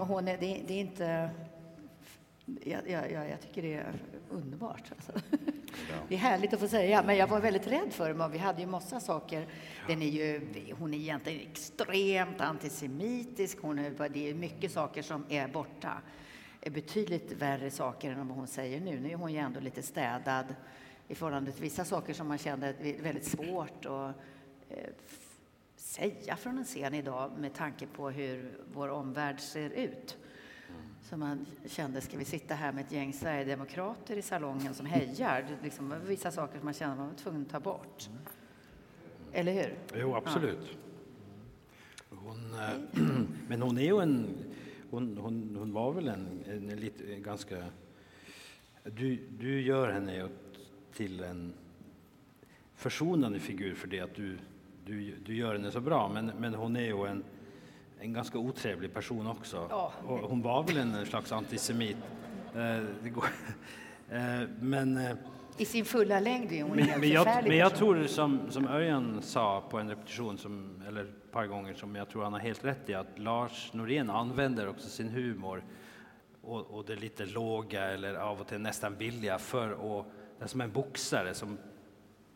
Hon 0.06 0.28
är, 0.28 0.38
det, 0.38 0.62
det 0.66 0.74
är 0.74 0.80
inte... 0.80 1.30
Jag, 2.64 2.90
jag, 2.90 3.12
jag, 3.12 3.40
tycker 3.40 3.62
det 3.62 3.74
är 3.74 3.94
underbart. 4.30 4.90
Alltså. 4.90 5.12
Det 6.08 6.14
är 6.14 6.18
härligt 6.18 6.52
att 6.52 6.60
få 6.60 6.68
säga, 6.68 7.02
men 7.02 7.16
jag 7.16 7.26
var 7.26 7.40
väldigt 7.40 7.66
rädd 7.66 7.92
för 7.92 8.14
det. 8.14 8.28
Vi 8.28 8.38
hade 8.38 8.60
ju 8.60 8.66
massa 8.66 9.00
saker. 9.00 9.46
Den 9.86 10.02
är 10.02 10.06
ju, 10.06 10.40
hon 10.78 10.94
är 10.94 10.98
egentligen 10.98 11.40
extremt 11.50 12.40
antisemitisk. 12.40 13.58
Hon 13.60 13.78
är, 13.78 14.08
det 14.08 14.30
är 14.30 14.34
mycket 14.34 14.72
saker 14.72 15.02
som 15.02 15.24
är 15.28 15.48
borta. 15.48 15.92
är 16.60 16.70
betydligt 16.70 17.32
värre 17.32 17.70
saker 17.70 18.10
än 18.10 18.28
vad 18.28 18.36
hon 18.36 18.46
säger 18.46 18.80
nu. 18.80 19.00
Nu 19.00 19.10
är 19.10 19.16
hon 19.16 19.32
ju 19.32 19.38
ändå 19.38 19.60
lite 19.60 19.82
städad 19.82 20.54
i 21.08 21.14
förhållande 21.14 21.52
till 21.52 21.62
vissa 21.62 21.84
saker 21.84 22.14
som 22.14 22.28
man 22.28 22.38
kände 22.38 22.74
väldigt 23.02 23.26
svårt 23.26 23.86
att 23.86 24.14
eh, 24.68 24.76
säga 25.82 26.36
från 26.36 26.58
en 26.58 26.64
scen 26.64 26.94
idag 26.94 27.30
med 27.38 27.54
tanke 27.54 27.86
på 27.86 28.10
hur 28.10 28.58
vår 28.72 28.88
omvärld 28.88 29.40
ser 29.40 29.70
ut. 29.70 30.16
Så 31.02 31.16
man 31.16 31.46
kände, 31.66 32.00
ska 32.00 32.18
vi 32.18 32.24
sitta 32.24 32.54
här 32.54 32.72
med 32.72 32.84
ett 32.84 32.92
gäng 32.92 33.12
sverigedemokrater 33.12 34.16
i 34.16 34.22
salongen 34.22 34.74
som 34.74 34.86
hejar? 34.86 35.42
Det 35.48 35.64
liksom 35.64 35.94
vissa 36.06 36.30
saker 36.30 36.58
som 36.58 36.64
man 36.64 36.74
kände 36.74 36.96
man 36.96 37.08
var 37.08 37.14
tvungen 37.14 37.42
att 37.42 37.50
ta 37.50 37.60
bort. 37.60 38.08
Eller 39.32 39.52
hur? 39.52 39.74
Jo, 39.94 40.14
absolut. 40.14 40.78
Ja. 42.10 42.16
Hon, 42.16 42.54
äh, 42.54 43.02
men 43.48 43.62
hon 43.62 43.78
är 43.78 43.82
ju 43.82 44.00
en... 44.00 44.34
Hon, 44.90 45.18
hon, 45.18 45.56
hon 45.58 45.72
var 45.72 45.92
väl 45.92 46.08
en, 46.08 46.44
en, 46.46 46.70
en 46.70 46.80
lite 46.80 47.04
ganska... 47.16 47.64
Du, 48.84 49.16
du 49.38 49.60
gör 49.60 49.92
henne 49.92 50.28
till 50.92 51.22
en 51.22 51.52
försonande 52.74 53.38
figur 53.38 53.74
för 53.74 53.88
det 53.88 54.00
att 54.00 54.14
du 54.14 54.38
du, 54.86 55.16
du 55.24 55.34
gör 55.34 55.52
henne 55.52 55.70
så 55.70 55.80
bra, 55.80 56.08
men, 56.08 56.32
men 56.38 56.54
hon 56.54 56.76
är 56.76 56.80
ju 56.80 57.06
en, 57.06 57.24
en 58.00 58.12
ganska 58.12 58.38
otrevlig 58.38 58.94
person 58.94 59.26
också. 59.26 59.66
Ja. 59.70 59.92
Hon 60.04 60.42
var 60.42 60.62
väl 60.62 60.76
en 60.76 61.06
slags 61.06 61.32
antisemit. 61.32 61.96
Eh, 62.54 63.10
går, 63.10 63.24
eh, 64.10 64.48
men, 64.60 64.96
eh, 64.96 65.16
I 65.58 65.64
sin 65.64 65.84
fulla 65.84 66.20
längd 66.20 66.52
är 66.52 66.62
hon 66.62 66.76
men, 66.76 67.00
men 67.00 67.08
jag, 67.08 67.26
men 67.26 67.56
jag 67.56 67.74
tror 67.74 68.06
som, 68.06 68.50
som 68.50 68.66
Örjan 68.66 69.22
sa 69.22 69.62
på 69.70 69.78
en 69.78 69.88
repetition, 69.88 70.38
som, 70.38 70.82
eller 70.88 71.04
ett 71.04 71.32
par 71.32 71.46
gånger, 71.46 71.74
som 71.74 71.96
jag 71.96 72.08
tror 72.08 72.22
han 72.22 72.32
har 72.32 72.40
helt 72.40 72.64
rätt 72.64 72.88
i, 72.88 72.94
att 72.94 73.18
Lars 73.18 73.72
Norén 73.72 74.10
använder 74.10 74.68
också 74.68 74.88
sin 74.88 75.08
humor 75.08 75.64
och, 76.42 76.70
och 76.70 76.84
det 76.84 76.96
lite 76.96 77.26
låga 77.26 77.84
eller 77.84 78.14
av 78.14 78.40
och 78.40 78.46
till 78.46 78.58
nästan 78.58 78.96
billiga 78.96 79.38
för 79.38 80.00
att, 80.00 80.06
det 80.38 80.44
är 80.44 80.48
som 80.48 80.60
en 80.60 80.72
boxare 80.72 81.34
som 81.34 81.58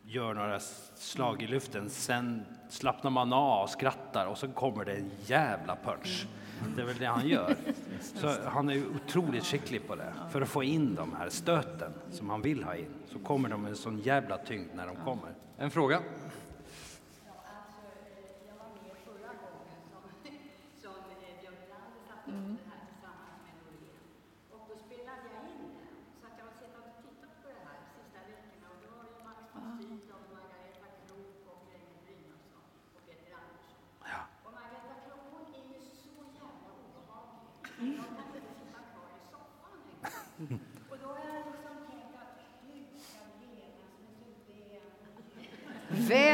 gör 0.07 0.33
några 0.33 0.59
slag 0.95 1.43
i 1.43 1.47
luften, 1.47 1.89
sen 1.89 2.45
slappnar 2.69 3.11
man 3.11 3.33
av 3.33 3.63
och 3.63 3.69
skrattar 3.69 4.25
och 4.25 4.37
så 4.37 4.47
kommer 4.47 4.85
det 4.85 4.93
en 4.93 5.11
jävla 5.25 5.75
punch. 5.75 6.27
Det 6.75 6.81
är 6.81 6.85
väl 6.85 6.97
det 6.97 7.05
han 7.05 7.27
gör. 7.27 7.55
Så 8.01 8.33
han 8.45 8.69
är 8.69 8.83
otroligt 8.95 9.45
skicklig 9.45 9.87
på 9.87 9.95
det. 9.95 10.13
För 10.31 10.41
att 10.41 10.49
få 10.49 10.63
in 10.63 10.95
de 10.95 11.15
här 11.15 11.29
stöten 11.29 11.93
som 12.11 12.29
han 12.29 12.41
vill 12.41 12.63
ha 12.63 12.75
in 12.75 12.93
så 13.05 13.19
kommer 13.19 13.49
de 13.49 13.61
med 13.61 13.69
en 13.69 13.75
sån 13.75 13.99
jävla 13.99 14.37
tyngd 14.37 14.69
när 14.75 14.87
de 14.87 14.95
kommer. 14.95 15.29
En 15.57 15.71
fråga? 15.71 16.01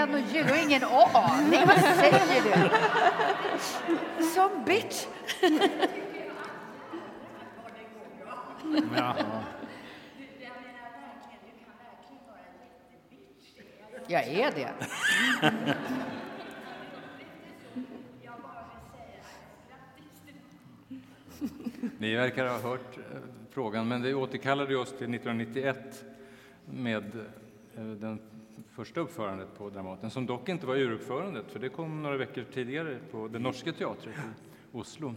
ben 0.08 0.14
och 0.16 0.20
djur. 0.20 0.44
Du 0.44 0.50
har 0.50 0.64
ingen 0.64 0.84
aning. 0.84 1.68
Vad 1.68 1.80
säger 1.80 2.44
du? 2.44 4.26
Som 4.26 4.50
bitch. 4.66 5.06
Jag 14.08 14.28
är 14.28 14.52
det. 14.52 14.74
Ni 21.98 22.16
verkar 22.16 22.48
ha 22.48 22.60
hört 22.60 22.98
eh, 22.98 23.04
frågan, 23.50 23.88
men 23.88 24.02
det 24.02 24.14
återkallade 24.14 24.76
oss 24.76 24.90
till 24.90 24.98
1991 24.98 26.04
med 26.66 27.04
eh, 27.76 27.84
den 27.84 28.20
första 28.76 29.00
uppförandet 29.00 29.58
på 29.58 29.70
Dramaten, 29.70 30.10
som 30.10 30.26
dock 30.26 30.50
inte 30.50 30.66
var 30.66 30.76
uruppförandet, 30.76 31.52
för 31.52 31.60
det 31.60 31.70
kom 31.70 32.04
några 32.04 32.18
veckor 32.18 32.44
tidigare 32.54 33.00
på 33.12 33.28
den 33.28 33.42
norska 33.42 33.74
teatret 33.74 34.16
i 34.16 34.78
Oslo. 34.78 35.16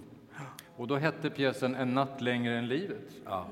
Och 0.77 0.87
då 0.87 0.97
hette 0.97 1.31
pjäsen 1.31 1.75
En 1.75 1.95
natt 1.95 2.21
längre 2.21 2.59
än 2.59 2.69
livet. 2.69 3.13
Ja, 3.25 3.47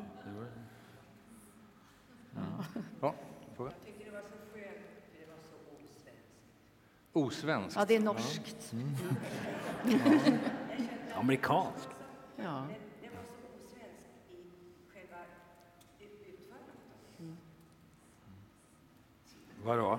Ja, 3.01 3.14
fråga. 3.57 3.73
Osvenskt. 7.12 7.77
Ja, 7.77 7.85
det 7.85 7.97
är 7.97 8.01
norskt. 8.01 8.75
amerikansk. 11.14 11.88
Ja. 12.37 12.67
Vadå? 19.64 19.98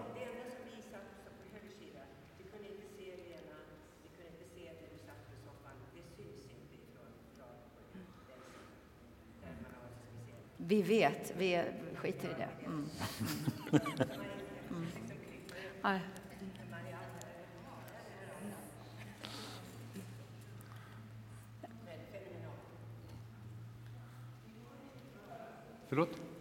Vi 10.57 10.81
vet, 10.81 11.33
vi 11.37 11.63
skiter 11.95 12.29
i 12.29 12.33
det. 12.37 12.49
Mm. 12.65 12.89
Mm. 14.69 15.99
Förlåt? 25.87 26.34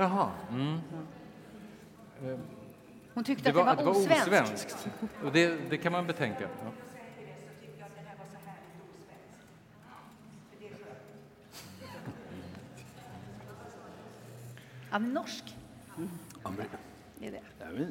Jaha. 0.00 0.30
Mm. 0.50 0.78
Hon 3.14 3.24
tyckte 3.24 3.44
Det 3.44 3.50
att 3.60 3.66
var, 3.66 3.76
det 3.76 3.80
det 3.80 3.84
var 3.84 3.92
osvenskt. 3.92 4.26
osvenskt. 4.26 4.88
Och 5.24 5.32
det, 5.32 5.70
det 5.70 5.76
kan 5.76 5.92
man 5.92 6.06
betänka. 6.06 6.40
Ja. 6.64 6.70
Men 14.90 15.12
norsk, 15.14 15.56
Amer- 16.42 16.66
det 17.18 17.26
är 17.26 17.30
det. 17.76 17.88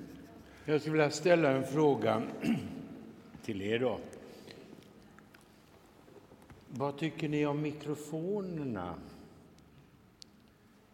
Jag 0.65 0.81
skulle 0.81 0.93
vilja 0.93 1.11
ställa 1.11 1.51
en 1.51 1.63
fråga 1.63 2.23
till 3.43 3.61
er 3.61 3.79
då. 3.79 3.99
Vad 6.67 6.97
tycker 6.97 7.29
ni 7.29 7.45
om 7.45 7.61
mikrofonerna? 7.61 8.95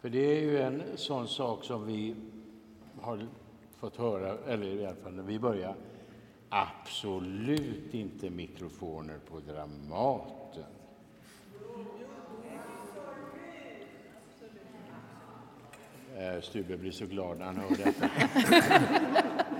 För 0.06 0.10
det 0.10 0.38
är 0.38 0.40
ju 0.40 0.62
en 0.62 0.82
sån 0.94 1.28
sak 1.28 1.64
som 1.64 1.86
vi 1.86 2.14
har 3.00 3.26
fått 3.78 3.96
höra, 3.96 4.38
eller 4.46 4.66
i 4.66 4.86
alla 4.86 4.96
fall 4.96 5.12
när 5.12 5.22
vi 5.22 5.38
började, 5.38 5.74
absolut 6.48 7.94
inte 7.94 8.30
mikrofoner 8.30 9.18
på 9.30 9.40
Dramaten. 9.40 10.64
Eh, 16.16 16.40
Stube 16.40 16.76
blir 16.76 16.92
så 16.92 17.06
glad 17.06 17.38
när 17.38 17.46
han 17.46 17.56
hör 17.56 17.76
detta. 17.76 18.10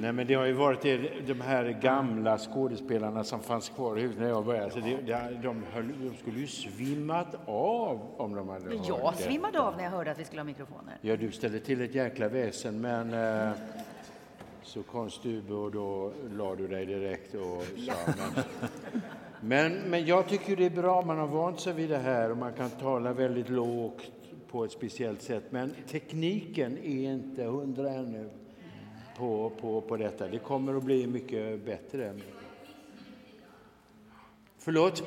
Nej, 0.00 0.12
men 0.12 0.26
det 0.26 0.34
har 0.34 0.44
ju 0.44 0.52
varit 0.52 0.82
de 1.26 1.40
här 1.40 1.64
gamla 1.82 2.38
skådespelarna 2.38 3.24
som 3.24 3.40
fanns 3.40 3.68
kvar 3.68 3.98
i 3.98 4.00
huset 4.02 4.20
när 4.20 4.28
jag 4.28 4.44
började. 4.44 4.64
Alltså 4.64 4.80
det, 4.80 4.96
det, 4.96 5.40
de, 5.42 5.62
höll, 5.72 5.88
de 6.10 6.16
skulle 6.16 6.40
ju 6.40 6.46
svimmat 6.46 7.34
av 7.46 8.00
om 8.16 8.34
de 8.34 8.48
hade 8.48 8.64
Men 8.64 8.78
hört 8.78 8.88
jag 8.88 9.12
det. 9.16 9.22
svimmade 9.22 9.60
av 9.60 9.76
när 9.76 9.84
jag 9.84 9.90
hörde 9.90 10.10
att 10.10 10.18
vi 10.18 10.24
skulle 10.24 10.40
ha 10.40 10.44
mikrofoner. 10.46 10.98
Ja, 11.00 11.16
du 11.16 11.32
ställde 11.32 11.60
till 11.60 11.80
ett 11.80 11.94
jäkla 11.94 12.28
väsen, 12.28 12.80
men 12.80 13.14
eh, 13.48 13.52
så 14.62 14.82
kom 14.82 15.10
Stube 15.10 15.54
och 15.54 15.70
då 15.72 16.12
la 16.36 16.54
du 16.54 16.68
dig 16.68 16.86
direkt 16.86 17.34
och 17.34 17.64
sa... 17.86 17.92
Men, 18.06 18.44
men, 19.40 19.72
men 19.90 20.06
jag 20.06 20.26
tycker 20.28 20.56
det 20.56 20.66
är 20.66 20.70
bra, 20.70 21.02
man 21.02 21.18
har 21.18 21.26
vant 21.26 21.60
sig 21.60 21.72
vid 21.72 21.90
det 21.90 21.98
här 21.98 22.30
och 22.30 22.36
man 22.36 22.52
kan 22.52 22.70
tala 22.70 23.12
väldigt 23.12 23.48
lågt 23.48 24.10
på 24.50 24.64
ett 24.64 24.72
speciellt 24.72 25.22
sätt. 25.22 25.44
Men 25.50 25.74
tekniken 25.88 26.78
är 26.78 27.12
inte 27.12 27.44
hundra 27.44 27.90
ännu 27.90 28.30
på, 29.18 29.50
på, 29.60 29.80
på 29.80 29.96
detta. 29.96 30.28
Det 30.28 30.38
kommer 30.38 30.74
att 30.76 30.82
bli 30.82 31.06
mycket 31.06 31.64
bättre. 31.64 32.14
Förlåt? 34.58 35.02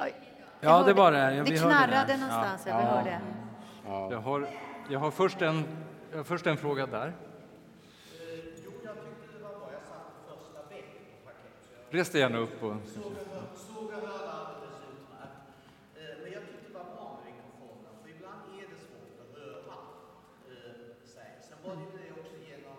Oj, 0.00 0.14
Ja, 0.60 0.82
det 0.82 0.92
var 0.92 1.12
det. 1.12 1.34
Ja, 1.34 1.44
Det 1.44 1.56
knarrade 1.56 2.04
det. 2.06 2.16
någonstans, 2.16 2.62
jag 2.66 2.74
hörde. 2.74 3.20
Jag 3.86 4.20
har, 4.20 4.48
jag 4.90 4.98
har 5.00 5.10
först, 5.10 5.42
en, 5.42 5.64
jag 6.10 6.16
har 6.18 6.24
först 6.24 6.46
en 6.46 6.56
fråga 6.56 6.86
där. 6.86 7.12
Res 11.90 12.10
dig 12.10 12.20
gärna 12.20 12.38
upp. 12.38 12.62
Och, 12.62 12.74
Såg 12.86 13.04
och 13.86 13.92
hörde 13.92 14.30
alldeles 14.38 14.78
utmärkt. 14.92 15.42
Eh, 15.96 16.14
Men 16.22 16.32
jag 16.36 16.42
tyckte 16.48 16.66
det 16.68 16.74
var 16.78 16.84
bra 16.96 17.06
med 17.16 17.22
mikrofonen, 17.32 17.92
för 18.02 18.08
ibland 18.16 18.40
är 18.60 18.66
det 18.72 18.78
svårt 18.86 19.16
att 19.24 19.30
höra 19.40 19.74
eh, 20.52 20.84
sig. 21.14 21.28
Sen 21.48 21.58
var 21.64 21.72
det 21.78 21.82
ju 21.86 21.90
det 22.02 22.10
också 22.20 22.34
genom 22.50 22.78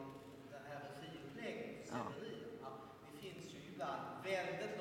den 0.53 0.63
här 0.69 0.81
regiuppläggningen, 1.01 1.81
sceneriet, 1.87 2.53
att 2.67 2.79
det 3.05 3.11
finns 3.23 3.45
ju 3.53 3.59
ibland 3.71 4.01
väldigt 4.31 4.75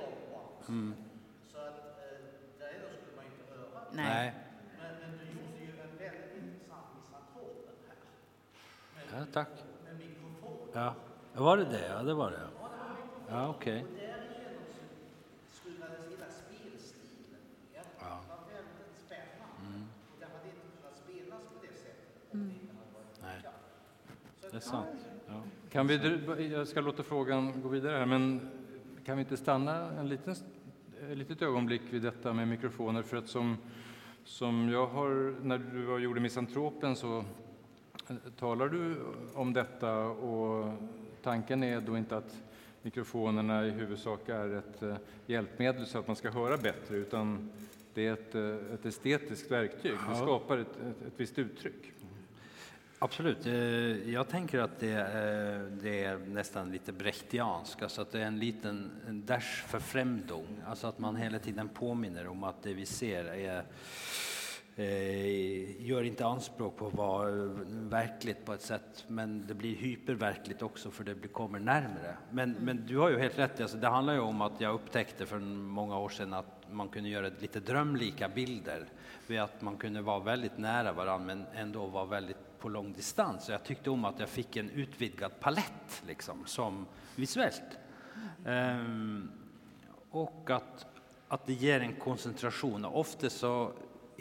bak. 0.70 0.96
Så 1.52 1.58
att 1.58 1.64
eh, 1.66 2.18
där 2.58 2.68
skulle 2.96 3.16
man 3.16 3.24
inte 3.24 3.54
höra. 3.54 3.82
Nej. 3.92 4.34
Men, 4.78 4.92
men 5.00 5.18
du 5.18 5.24
gjorde 5.24 5.60
ju 5.64 5.80
en 5.80 5.96
väldigt 5.98 6.36
intressant 6.42 6.86
misantropen 6.98 7.74
här. 7.88 9.18
Ja, 9.18 9.26
tack. 9.32 9.48
Med 9.84 9.94
mikrofon. 9.98 10.68
Ja. 10.72 10.94
Var 11.34 11.56
det 11.56 11.64
det? 11.64 11.86
Ja, 11.88 12.02
det 12.02 12.14
var 12.14 12.30
det. 12.30 12.40
Ja, 13.28 13.48
okej. 13.48 13.78
Hela 13.78 13.86
spelstilen 16.30 17.40
ner. 17.72 17.82
Det 18.02 18.28
var 18.28 18.38
väldigt 18.54 18.96
spännande. 19.06 19.86
Och 20.12 20.18
det 20.20 20.26
hade 20.26 20.46
inte 20.48 20.66
kunnat 20.76 20.96
spelas 20.96 21.42
på 21.42 21.54
det 21.66 21.74
sättet 21.74 22.32
om 22.32 22.38
det 22.48 22.54
inte 22.54 22.74
hade 22.74 22.92
varit 22.94 23.20
Nej, 23.22 23.36
lyckat. 23.36 24.50
det 24.50 24.56
är 24.56 24.60
sant. 24.60 25.06
Ja. 25.28 25.42
kan 25.70 25.86
vi, 25.86 26.48
jag 26.52 26.68
ska 26.68 26.80
låta 26.80 27.02
frågan 27.02 27.62
gå 27.62 27.68
vidare 27.68 27.96
här, 27.98 28.06
men 28.06 28.50
kan 29.04 29.16
vi 29.16 29.20
inte 29.22 29.36
stanna 29.36 29.92
en 29.98 30.08
liten, 30.08 30.36
ett 31.08 31.18
litet 31.18 31.42
ögonblick 31.42 31.82
vid 31.90 32.02
detta 32.02 32.32
med 32.32 32.48
mikrofoner? 32.48 33.02
För 33.02 33.16
att 33.16 33.28
som, 33.28 33.56
som 34.24 34.68
jag 34.68 34.86
har, 34.86 35.34
när 35.42 35.58
du 35.58 35.98
gjorde 35.98 36.20
Misantropen 36.20 36.96
så 36.96 37.24
eh, 38.08 38.16
talar 38.38 38.68
du 38.68 38.96
om 39.34 39.52
detta 39.52 39.96
och 40.06 40.72
tanken 41.22 41.62
är 41.62 41.80
då 41.80 41.96
inte 41.98 42.16
att 42.16 42.42
mikrofonerna 42.82 43.66
i 43.66 43.70
huvudsak 43.70 44.28
är 44.28 44.54
ett 44.54 44.82
eh, 44.82 44.96
hjälpmedel 45.26 45.86
så 45.86 45.98
att 45.98 46.06
man 46.06 46.16
ska 46.16 46.30
höra 46.30 46.56
bättre, 46.56 46.96
utan 46.96 47.50
det 47.94 48.06
är 48.06 48.12
ett, 48.12 48.34
eh, 48.34 48.74
ett 48.74 48.86
estetiskt 48.86 49.50
verktyg. 49.50 49.92
Det 50.10 50.16
skapar 50.16 50.58
ett, 50.58 50.76
ett, 50.76 51.06
ett 51.06 51.14
visst 51.16 51.38
uttryck. 51.38 51.92
Absolut. 53.02 53.46
Eh, 53.46 53.52
jag 54.12 54.28
tänker 54.28 54.58
att 54.58 54.80
det 54.80 54.92
är, 54.92 55.70
det 55.82 56.04
är 56.04 56.18
nästan 56.18 56.72
lite 56.72 56.92
brechtiansk, 56.92 57.82
alltså 57.82 58.02
att 58.02 58.12
det 58.12 58.20
är 58.20 58.24
en 58.24 58.38
liten 58.38 58.90
dash 59.26 59.40
för 59.40 59.80
förfrämdung, 59.80 60.62
alltså 60.66 60.86
att 60.86 60.98
man 60.98 61.16
hela 61.16 61.38
tiden 61.38 61.68
påminner 61.68 62.26
om 62.28 62.44
att 62.44 62.62
det 62.62 62.74
vi 62.74 62.86
ser 62.86 63.24
är 63.24 63.64
Eh, 64.76 65.86
gör 65.86 66.02
inte 66.02 66.26
anspråk 66.26 66.76
på 66.76 66.86
att 66.86 66.94
vara 66.94 67.28
eh, 67.28 67.34
verkligt 67.70 68.44
på 68.44 68.52
ett 68.52 68.62
sätt, 68.62 69.04
men 69.08 69.46
det 69.46 69.54
blir 69.54 69.76
hyperverkligt 69.76 70.62
också 70.62 70.90
för 70.90 71.04
det 71.04 71.14
blir, 71.14 71.30
kommer 71.30 71.58
närmare. 71.58 72.16
Men, 72.30 72.50
men 72.60 72.86
du 72.86 72.98
har 72.98 73.10
ju 73.10 73.18
helt 73.18 73.38
rätt, 73.38 73.60
alltså 73.60 73.76
det 73.76 73.88
handlar 73.88 74.14
ju 74.14 74.20
om 74.20 74.40
att 74.40 74.60
jag 74.60 74.74
upptäckte 74.74 75.26
för 75.26 75.38
många 75.38 75.98
år 75.98 76.08
sedan 76.08 76.34
att 76.34 76.66
man 76.70 76.88
kunde 76.88 77.08
göra 77.08 77.30
lite 77.38 77.60
drömlika 77.60 78.28
bilder, 78.28 78.84
vid 79.26 79.40
att 79.40 79.62
man 79.62 79.76
kunde 79.76 80.02
vara 80.02 80.20
väldigt 80.20 80.58
nära 80.58 80.92
varandra 80.92 81.26
men 81.34 81.46
ändå 81.54 81.86
vara 81.86 82.04
väldigt 82.04 82.36
på 82.58 82.68
lång 82.68 82.92
distans. 82.92 83.44
Så 83.44 83.52
jag 83.52 83.64
tyckte 83.64 83.90
om 83.90 84.04
att 84.04 84.20
jag 84.20 84.28
fick 84.28 84.56
en 84.56 84.70
utvidgad 84.70 85.40
palett 85.40 86.02
liksom, 86.06 86.46
som 86.46 86.86
visuellt. 87.16 87.78
Ehm, 88.46 89.30
och 90.10 90.50
att, 90.50 90.86
att 91.28 91.46
det 91.46 91.52
ger 91.52 91.80
en 91.80 91.94
koncentration. 91.94 92.84
Ofta 92.84 93.30
så 93.30 93.72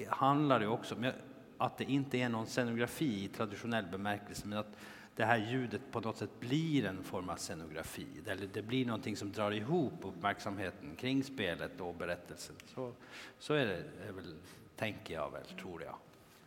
handlar 0.07 0.59
det 0.59 0.67
också 0.67 0.95
om 0.95 1.11
att 1.57 1.77
det 1.77 1.83
inte 1.83 2.17
är 2.17 2.29
någon 2.29 2.45
scenografi 2.45 3.23
i 3.23 3.27
traditionell 3.27 3.85
bemärkelse, 3.85 4.47
men 4.47 4.57
att 4.57 4.77
det 5.15 5.25
här 5.25 5.37
ljudet 5.37 5.81
på 5.91 5.99
något 5.99 6.17
sätt 6.17 6.39
blir 6.39 6.85
en 6.85 7.03
form 7.03 7.29
av 7.29 7.35
scenografi. 7.35 8.07
Eller 8.25 8.47
det 8.53 8.61
blir 8.61 8.85
någonting 8.85 9.15
som 9.15 9.31
drar 9.31 9.51
ihop 9.51 9.93
uppmärksamheten 10.01 10.95
kring 10.95 11.23
spelet 11.23 11.81
och 11.81 11.95
berättelsen. 11.95 12.55
Så, 12.75 12.93
så 13.39 13.53
är 13.53 13.65
det 13.65 13.83
är 14.07 14.11
väl, 14.11 14.35
tänker 14.75 15.13
jag 15.13 15.31
väl, 15.31 15.45
tror 15.45 15.83
jag. 15.83 15.95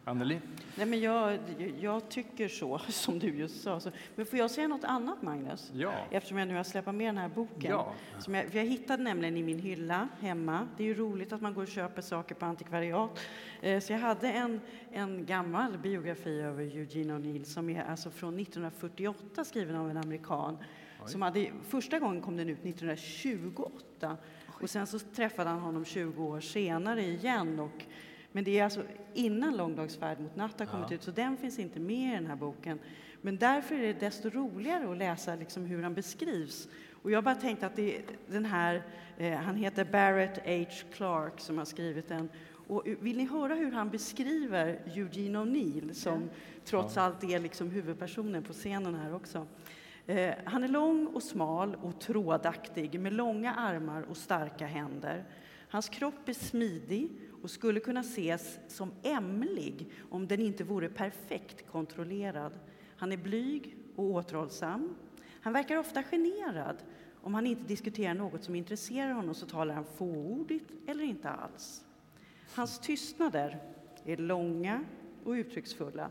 Anneli? 0.04 0.40
Nej, 0.76 0.86
men 0.86 1.00
jag, 1.00 1.38
jag 1.80 2.08
tycker 2.08 2.48
så, 2.48 2.78
som 2.88 3.18
du 3.18 3.36
just 3.36 3.62
sa. 3.62 3.80
Men 4.14 4.26
får 4.26 4.38
jag 4.38 4.50
säga 4.50 4.68
något 4.68 4.84
annat, 4.84 5.22
Magnus? 5.22 5.70
Ja. 5.74 5.92
Eftersom 6.10 6.38
jag 6.38 6.48
nu 6.48 6.56
har 6.56 6.64
släppt 6.64 6.94
med 6.94 7.08
den 7.08 7.18
här 7.18 7.28
boken. 7.28 7.70
Ja. 7.70 7.92
Som 8.18 8.34
jag, 8.34 8.54
jag 8.54 8.64
hittade 8.64 9.02
nämligen 9.02 9.36
i 9.36 9.42
min 9.42 9.58
hylla 9.58 10.08
hemma. 10.20 10.68
Det 10.76 10.82
är 10.82 10.86
ju 10.86 10.94
roligt 10.94 11.32
att 11.32 11.40
man 11.40 11.54
går 11.54 11.62
och 11.62 11.68
köper 11.68 12.02
saker 12.02 12.34
på 12.34 12.44
antikvariat. 12.44 13.20
Eh, 13.60 13.80
så 13.80 13.92
jag 13.92 14.00
hade 14.00 14.32
en, 14.32 14.60
en 14.92 15.26
gammal 15.26 15.78
biografi 15.78 16.40
över 16.40 16.62
Eugene 16.62 17.14
O'Neill 17.14 17.44
som 17.44 17.70
är 17.70 17.84
alltså 17.84 18.10
från 18.10 18.38
1948 18.38 19.44
skriven 19.44 19.76
av 19.76 19.90
en 19.90 19.96
amerikan. 19.96 20.58
Som 21.06 21.22
hade, 21.22 21.50
första 21.68 21.98
gången 21.98 22.22
kom 22.22 22.36
den 22.36 22.48
ut 22.48 22.58
1928 22.58 24.16
och 24.46 24.70
sen 24.70 24.86
så 24.86 24.98
träffade 24.98 25.50
han 25.50 25.60
honom 25.60 25.84
20 25.84 26.24
år 26.24 26.40
senare 26.40 27.02
igen. 27.02 27.60
Och, 27.60 27.86
men 28.32 28.44
det 28.44 28.58
är 28.58 28.64
alltså 28.64 28.82
innan 29.14 29.56
Långdagsfärd 29.56 30.20
mot 30.20 30.36
natt 30.36 30.58
har 30.58 30.66
kommit 30.66 30.92
ut, 30.92 31.02
så 31.02 31.10
den 31.10 31.36
finns 31.36 31.58
inte 31.58 31.80
med 31.80 32.12
i 32.12 32.16
den 32.16 32.26
här 32.26 32.36
boken. 32.36 32.78
Men 33.20 33.36
därför 33.36 33.74
är 33.74 33.82
det 33.82 34.00
desto 34.00 34.30
roligare 34.30 34.90
att 34.90 34.98
läsa 34.98 35.34
liksom 35.34 35.64
hur 35.64 35.82
han 35.82 35.94
beskrivs. 35.94 36.68
Och 37.02 37.10
jag 37.10 37.24
bara 37.24 37.34
tänkte 37.34 37.66
att 37.66 37.76
det, 37.76 38.02
den 38.26 38.44
här, 38.44 38.82
eh, 39.18 39.32
han 39.32 39.56
heter 39.56 39.84
Barrett 39.84 40.38
H. 40.46 40.86
Clark 40.94 41.40
som 41.40 41.58
har 41.58 41.64
skrivit 41.64 42.08
den. 42.08 42.28
Och 42.66 42.82
vill 43.00 43.16
ni 43.16 43.24
höra 43.24 43.54
hur 43.54 43.72
han 43.72 43.90
beskriver 43.90 44.80
Eugene 44.86 45.38
O'Neill 45.38 45.92
som 45.92 46.30
trots 46.64 46.96
allt 46.96 47.24
är 47.24 47.38
liksom 47.38 47.70
huvudpersonen 47.70 48.42
på 48.42 48.52
scenen 48.52 48.94
här 48.94 49.14
också. 49.14 49.46
Eh, 50.06 50.34
han 50.44 50.64
är 50.64 50.68
lång 50.68 51.06
och 51.06 51.22
smal 51.22 51.76
och 51.82 52.00
trådaktig 52.00 53.00
med 53.00 53.12
långa 53.12 53.54
armar 53.54 54.02
och 54.02 54.16
starka 54.16 54.66
händer. 54.66 55.24
Hans 55.68 55.88
kropp 55.88 56.28
är 56.28 56.32
smidig 56.32 57.10
och 57.42 57.50
skulle 57.50 57.80
kunna 57.80 58.00
ses 58.00 58.58
som 58.68 58.92
ämlig 59.02 59.90
om 60.10 60.26
den 60.26 60.40
inte 60.40 60.64
vore 60.64 60.88
perfekt 60.88 61.66
kontrollerad. 61.70 62.52
Han 62.96 63.12
är 63.12 63.16
blyg 63.16 63.76
och 63.96 64.04
återhållsam. 64.04 64.96
Han 65.40 65.52
verkar 65.52 65.76
ofta 65.76 66.02
generad. 66.02 66.76
Om 67.22 67.34
han 67.34 67.46
inte 67.46 67.62
diskuterar 67.62 68.14
något 68.14 68.44
som 68.44 68.54
intresserar 68.54 69.12
honom 69.12 69.34
så 69.34 69.46
talar 69.46 69.74
han 69.74 69.84
fåordigt 69.84 70.70
eller 70.86 71.04
inte 71.04 71.30
alls. 71.30 71.84
Hans 72.54 72.78
tystnader 72.78 73.58
är 74.04 74.16
långa 74.16 74.84
och 75.24 75.30
uttrycksfulla. 75.30 76.10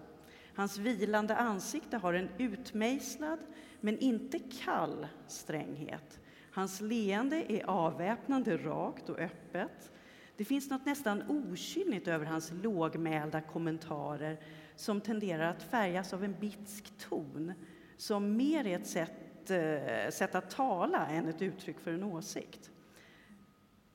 Hans 0.56 0.78
vilande 0.78 1.36
ansikte 1.36 1.98
har 1.98 2.14
en 2.14 2.30
utmejslad, 2.38 3.40
men 3.82 4.00
inte 4.00 4.40
kall 4.40 5.08
stränghet. 5.28 6.20
Hans 6.52 6.82
leende 6.82 7.52
är 7.52 7.66
avväpnande 7.66 8.58
rakt 8.58 9.10
och 9.10 9.20
öppet. 9.20 9.92
Det 10.42 10.46
finns 10.46 10.70
något 10.70 10.86
nästan 10.86 11.24
okynnigt 11.28 12.08
över 12.08 12.26
hans 12.26 12.54
lågmälda 12.64 13.42
kommentarer 13.42 14.40
som 14.76 15.02
tenderar 15.02 15.50
att 15.50 15.64
färgas 15.64 16.14
av 16.14 16.24
en 16.24 16.36
bitsk 16.40 16.98
ton 17.10 17.54
som 17.98 18.38
mer 18.38 18.68
är 18.68 18.76
ett 18.76 18.88
sätt, 18.88 19.52
eh, 19.52 20.12
sätt 20.12 20.36
att 20.36 20.50
tala 20.50 21.08
än 21.08 21.28
ett 21.28 21.42
uttryck 21.42 21.80
för 21.80 21.92
en 21.92 22.04
åsikt. 22.04 22.72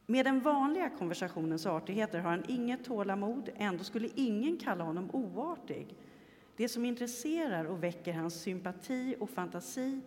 Med 0.07 0.27
den 0.27 0.41
vanliga 0.41 0.91
konversationens 0.91 1.67
artigheter 1.67 2.19
har 2.19 2.31
han 2.31 2.45
inget 2.49 2.85
tålamod, 2.85 3.51
ändå 3.57 3.85
skulle 3.85 4.09
ingen 4.15 4.57
kalla 4.57 4.85
honom 4.85 5.11
oartig. 5.13 5.95
Det 6.57 6.69
som 6.69 6.85
intresserar 6.85 7.65
och 7.65 7.83
väcker 7.83 8.13
hans 8.13 8.41
sympati 8.41 9.17
och 9.21 9.31
fantasi 9.31 10.01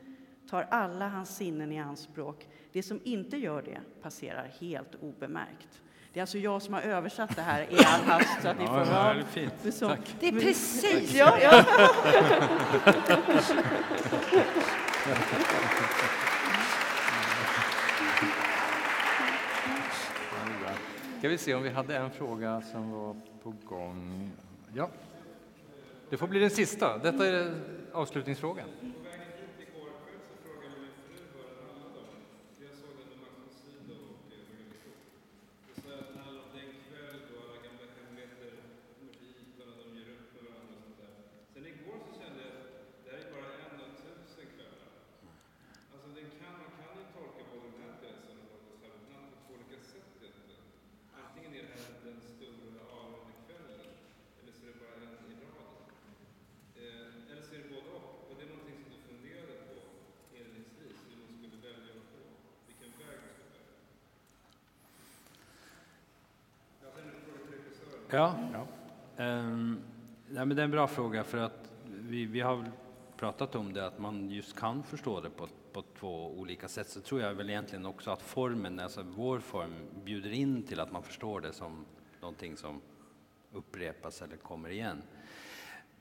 tar 0.49 0.61
alla 0.61 1.09
hans 1.09 1.35
sinnen 1.35 1.71
i 1.71 1.79
anspråk. 1.79 2.47
Det 2.71 2.83
som 2.83 2.99
inte 3.03 3.37
gör 3.37 3.61
det 3.61 3.81
passerar 4.01 4.51
helt 4.59 4.95
obemärkt. 4.95 5.81
Det 6.13 6.19
är 6.19 6.21
alltså 6.21 6.37
jag 6.37 6.61
som 6.61 6.73
har 6.73 6.81
översatt 6.81 7.35
det 7.35 7.41
här 7.41 7.61
i 7.61 7.77
all 7.77 8.01
hast 8.01 8.41
så 8.41 8.47
att 8.47 8.59
ni 8.59 8.67
får 8.67 8.77
Ja, 8.77 9.13
det 9.13 9.19
är 9.19 9.23
fint. 9.23 9.75
Så. 9.75 9.95
Det 10.19 10.27
är 10.27 10.31
precis 10.31 11.13
Ja, 11.13 11.37
ja. 11.41 11.63
Ska 21.19 21.29
vi 21.29 21.37
se 21.37 21.55
om 21.55 21.63
vi 21.63 21.69
hade 21.69 21.97
en 21.97 22.11
fråga 22.11 22.61
som 22.61 22.91
var 22.91 23.15
på 23.43 23.53
gång. 23.63 24.31
Ja. 24.73 24.89
Det 26.09 26.17
får 26.17 26.27
bli 26.27 26.39
den 26.39 26.49
sista. 26.49 26.97
Detta 26.97 27.27
är 27.27 27.53
avslutningsfrågan. 27.93 28.65
Ja. 68.11 68.35
Ehm, 69.17 69.79
nej, 70.27 70.45
men 70.45 70.55
det 70.55 70.61
är 70.61 70.63
en 70.63 70.71
bra 70.71 70.87
fråga 70.87 71.23
för 71.23 71.37
att 71.37 71.71
vi, 71.85 72.25
vi 72.25 72.41
har 72.41 72.71
pratat 73.17 73.55
om 73.55 73.73
det 73.73 73.87
att 73.87 73.99
man 73.99 74.29
just 74.29 74.55
kan 74.55 74.83
förstå 74.83 75.21
det 75.21 75.29
på, 75.29 75.47
på 75.73 75.83
två 75.99 76.39
olika 76.39 76.67
sätt. 76.67 76.89
Så 76.89 77.01
tror 77.01 77.21
jag 77.21 77.33
väl 77.33 77.49
egentligen 77.49 77.85
också 77.85 78.11
att 78.11 78.21
formen, 78.21 78.79
alltså 78.79 79.03
vår 79.03 79.39
form, 79.39 79.73
bjuder 80.03 80.31
in 80.31 80.63
till 80.63 80.79
att 80.79 80.91
man 80.91 81.03
förstår 81.03 81.41
det 81.41 81.53
som 81.53 81.85
någonting 82.21 82.57
som 82.57 82.81
upprepas 83.51 84.21
eller 84.21 84.37
kommer 84.37 84.69
igen. 84.69 85.01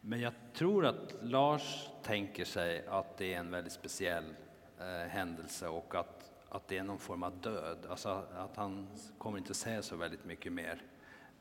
Men 0.01 0.21
jag 0.21 0.33
tror 0.55 0.87
att 0.87 1.15
Lars 1.23 1.89
tänker 2.03 2.45
sig 2.45 2.87
att 2.87 3.17
det 3.17 3.35
är 3.35 3.39
en 3.39 3.51
väldigt 3.51 3.73
speciell 3.73 4.25
eh, 4.79 5.09
händelse 5.09 5.69
och 5.69 5.95
att, 5.95 6.31
att 6.49 6.69
det 6.69 6.79
är 6.79 6.83
någon 6.83 6.99
form 6.99 7.23
av 7.23 7.41
död. 7.41 7.87
Alltså 7.91 8.09
att 8.37 8.57
han 8.57 8.87
kommer 9.19 9.39
inte 9.39 9.55
säga 9.55 9.83
så 9.83 9.97
väldigt 9.97 10.25
mycket 10.25 10.53
mer. 10.53 10.83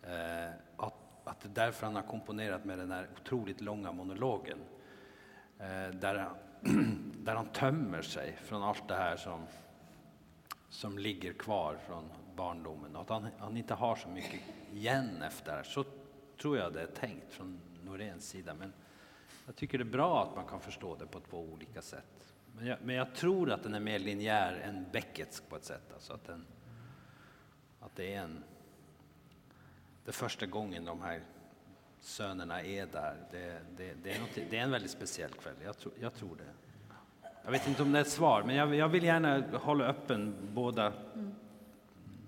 Eh, 0.04 0.50
att, 0.78 0.94
att 1.24 1.40
det 1.40 1.48
är 1.48 1.66
därför 1.66 1.86
han 1.86 1.96
har 1.96 2.04
komponerat 2.04 2.66
med 2.66 2.80
den 2.80 2.92
här 2.92 3.08
otroligt 3.22 3.62
långa 3.62 3.92
monologen. 3.92 4.58
Eh, 5.60 5.90
där, 5.90 6.16
han, 6.16 6.38
där 7.24 7.36
han 7.36 7.48
tömmer 7.48 8.02
sig 8.02 8.36
från 8.44 8.64
allt 8.64 8.88
det 8.88 8.96
här 8.96 9.18
som, 9.18 9.46
som 10.70 10.98
ligger 10.98 11.34
kvar 11.34 11.78
från 11.88 12.10
barndomen. 12.36 12.96
Och 12.96 13.02
att 13.02 13.10
han, 13.10 13.28
han 13.38 13.58
inte 13.58 13.74
har 13.74 13.96
så 13.96 14.10
mycket 14.10 14.42
igen 14.74 15.22
efter 15.22 15.52
det 15.52 15.58
här. 15.58 15.64
Så 15.64 15.86
tror 16.42 16.58
jag 16.58 16.74
det 16.74 16.82
är 16.82 16.88
tänkt 16.88 17.34
från 17.34 17.60
Noréns 17.84 18.30
sida. 18.30 18.54
Men 18.54 18.74
jag 19.46 19.56
tycker 19.56 19.78
det 19.78 19.84
är 19.84 19.86
bra 19.86 20.24
att 20.24 20.36
man 20.36 20.46
kan 20.46 20.60
förstå 20.60 20.96
det 20.96 21.06
på 21.06 21.20
två 21.20 21.38
olika 21.38 21.82
sätt. 21.82 22.34
Men 22.56 22.66
jag, 22.66 22.78
men 22.84 22.96
jag 22.96 23.16
tror 23.16 23.52
att 23.52 23.64
den 23.64 23.74
är 23.74 23.80
mer 23.80 24.00
linjär 24.00 24.54
än 24.54 24.86
Becketsk 24.92 25.50
på 25.50 25.56
ett 25.56 25.66
sätt. 25.66 25.94
Alltså 25.94 26.14
att, 26.14 26.26
den, 26.26 26.46
att 27.80 27.96
det 27.96 28.14
är 28.14 28.22
en 28.22 28.44
det 30.08 30.12
är 30.12 30.14
första 30.14 30.46
gången 30.46 30.86
de 30.86 31.02
här 31.02 31.22
sönerna 32.00 32.62
är 32.62 32.86
där. 32.86 33.16
Det, 33.32 33.60
det, 33.78 33.94
det, 34.04 34.12
är, 34.12 34.20
något, 34.20 34.30
det 34.50 34.58
är 34.58 34.64
en 34.64 34.72
väldigt 34.72 34.92
speciell 34.92 35.32
kväll, 35.32 35.54
jag, 35.64 35.78
tror, 35.78 35.94
jag 36.00 36.14
tror 36.14 36.36
det. 36.36 36.44
Jag 37.44 37.52
vet 37.52 37.68
inte 37.68 37.82
om 37.82 37.92
det 37.92 38.00
är 38.00 38.02
ett 38.02 38.10
svar, 38.10 38.44
men 38.44 38.56
jag, 38.56 38.76
jag 38.76 38.90
vill 38.90 39.04
gärna 39.04 39.44
hålla 39.54 39.86
öppen 39.86 40.36
båda 40.54 40.94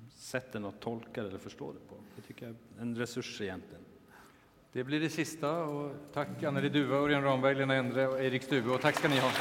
sätten 0.09 0.65
att 0.65 0.79
tolka 0.79 1.21
det 1.21 1.27
eller 1.27 1.39
förstå 1.39 1.73
det 1.73 1.79
på. 1.89 1.95
Det 2.15 2.21
tycker 2.21 2.45
jag 2.45 2.55
är 2.77 2.81
en 2.81 2.95
resurs 2.95 3.41
egentligen. 3.41 3.83
Det 4.71 4.83
blir 4.83 4.99
det 4.99 5.09
sista. 5.09 5.63
Och 5.63 5.95
tack 6.13 6.43
Anneli 6.43 6.69
Duva, 6.69 6.95
Örjan 6.95 7.23
Ramberg, 7.23 7.55
Lena 7.55 7.75
Endre 7.75 8.07
och 8.07 8.21
Erik 8.21 8.43
Stuve. 8.43 8.71
Och 8.71 8.81
tack 8.81 8.95
ska 8.95 9.09
ni 9.09 9.19
ha. 9.19 9.31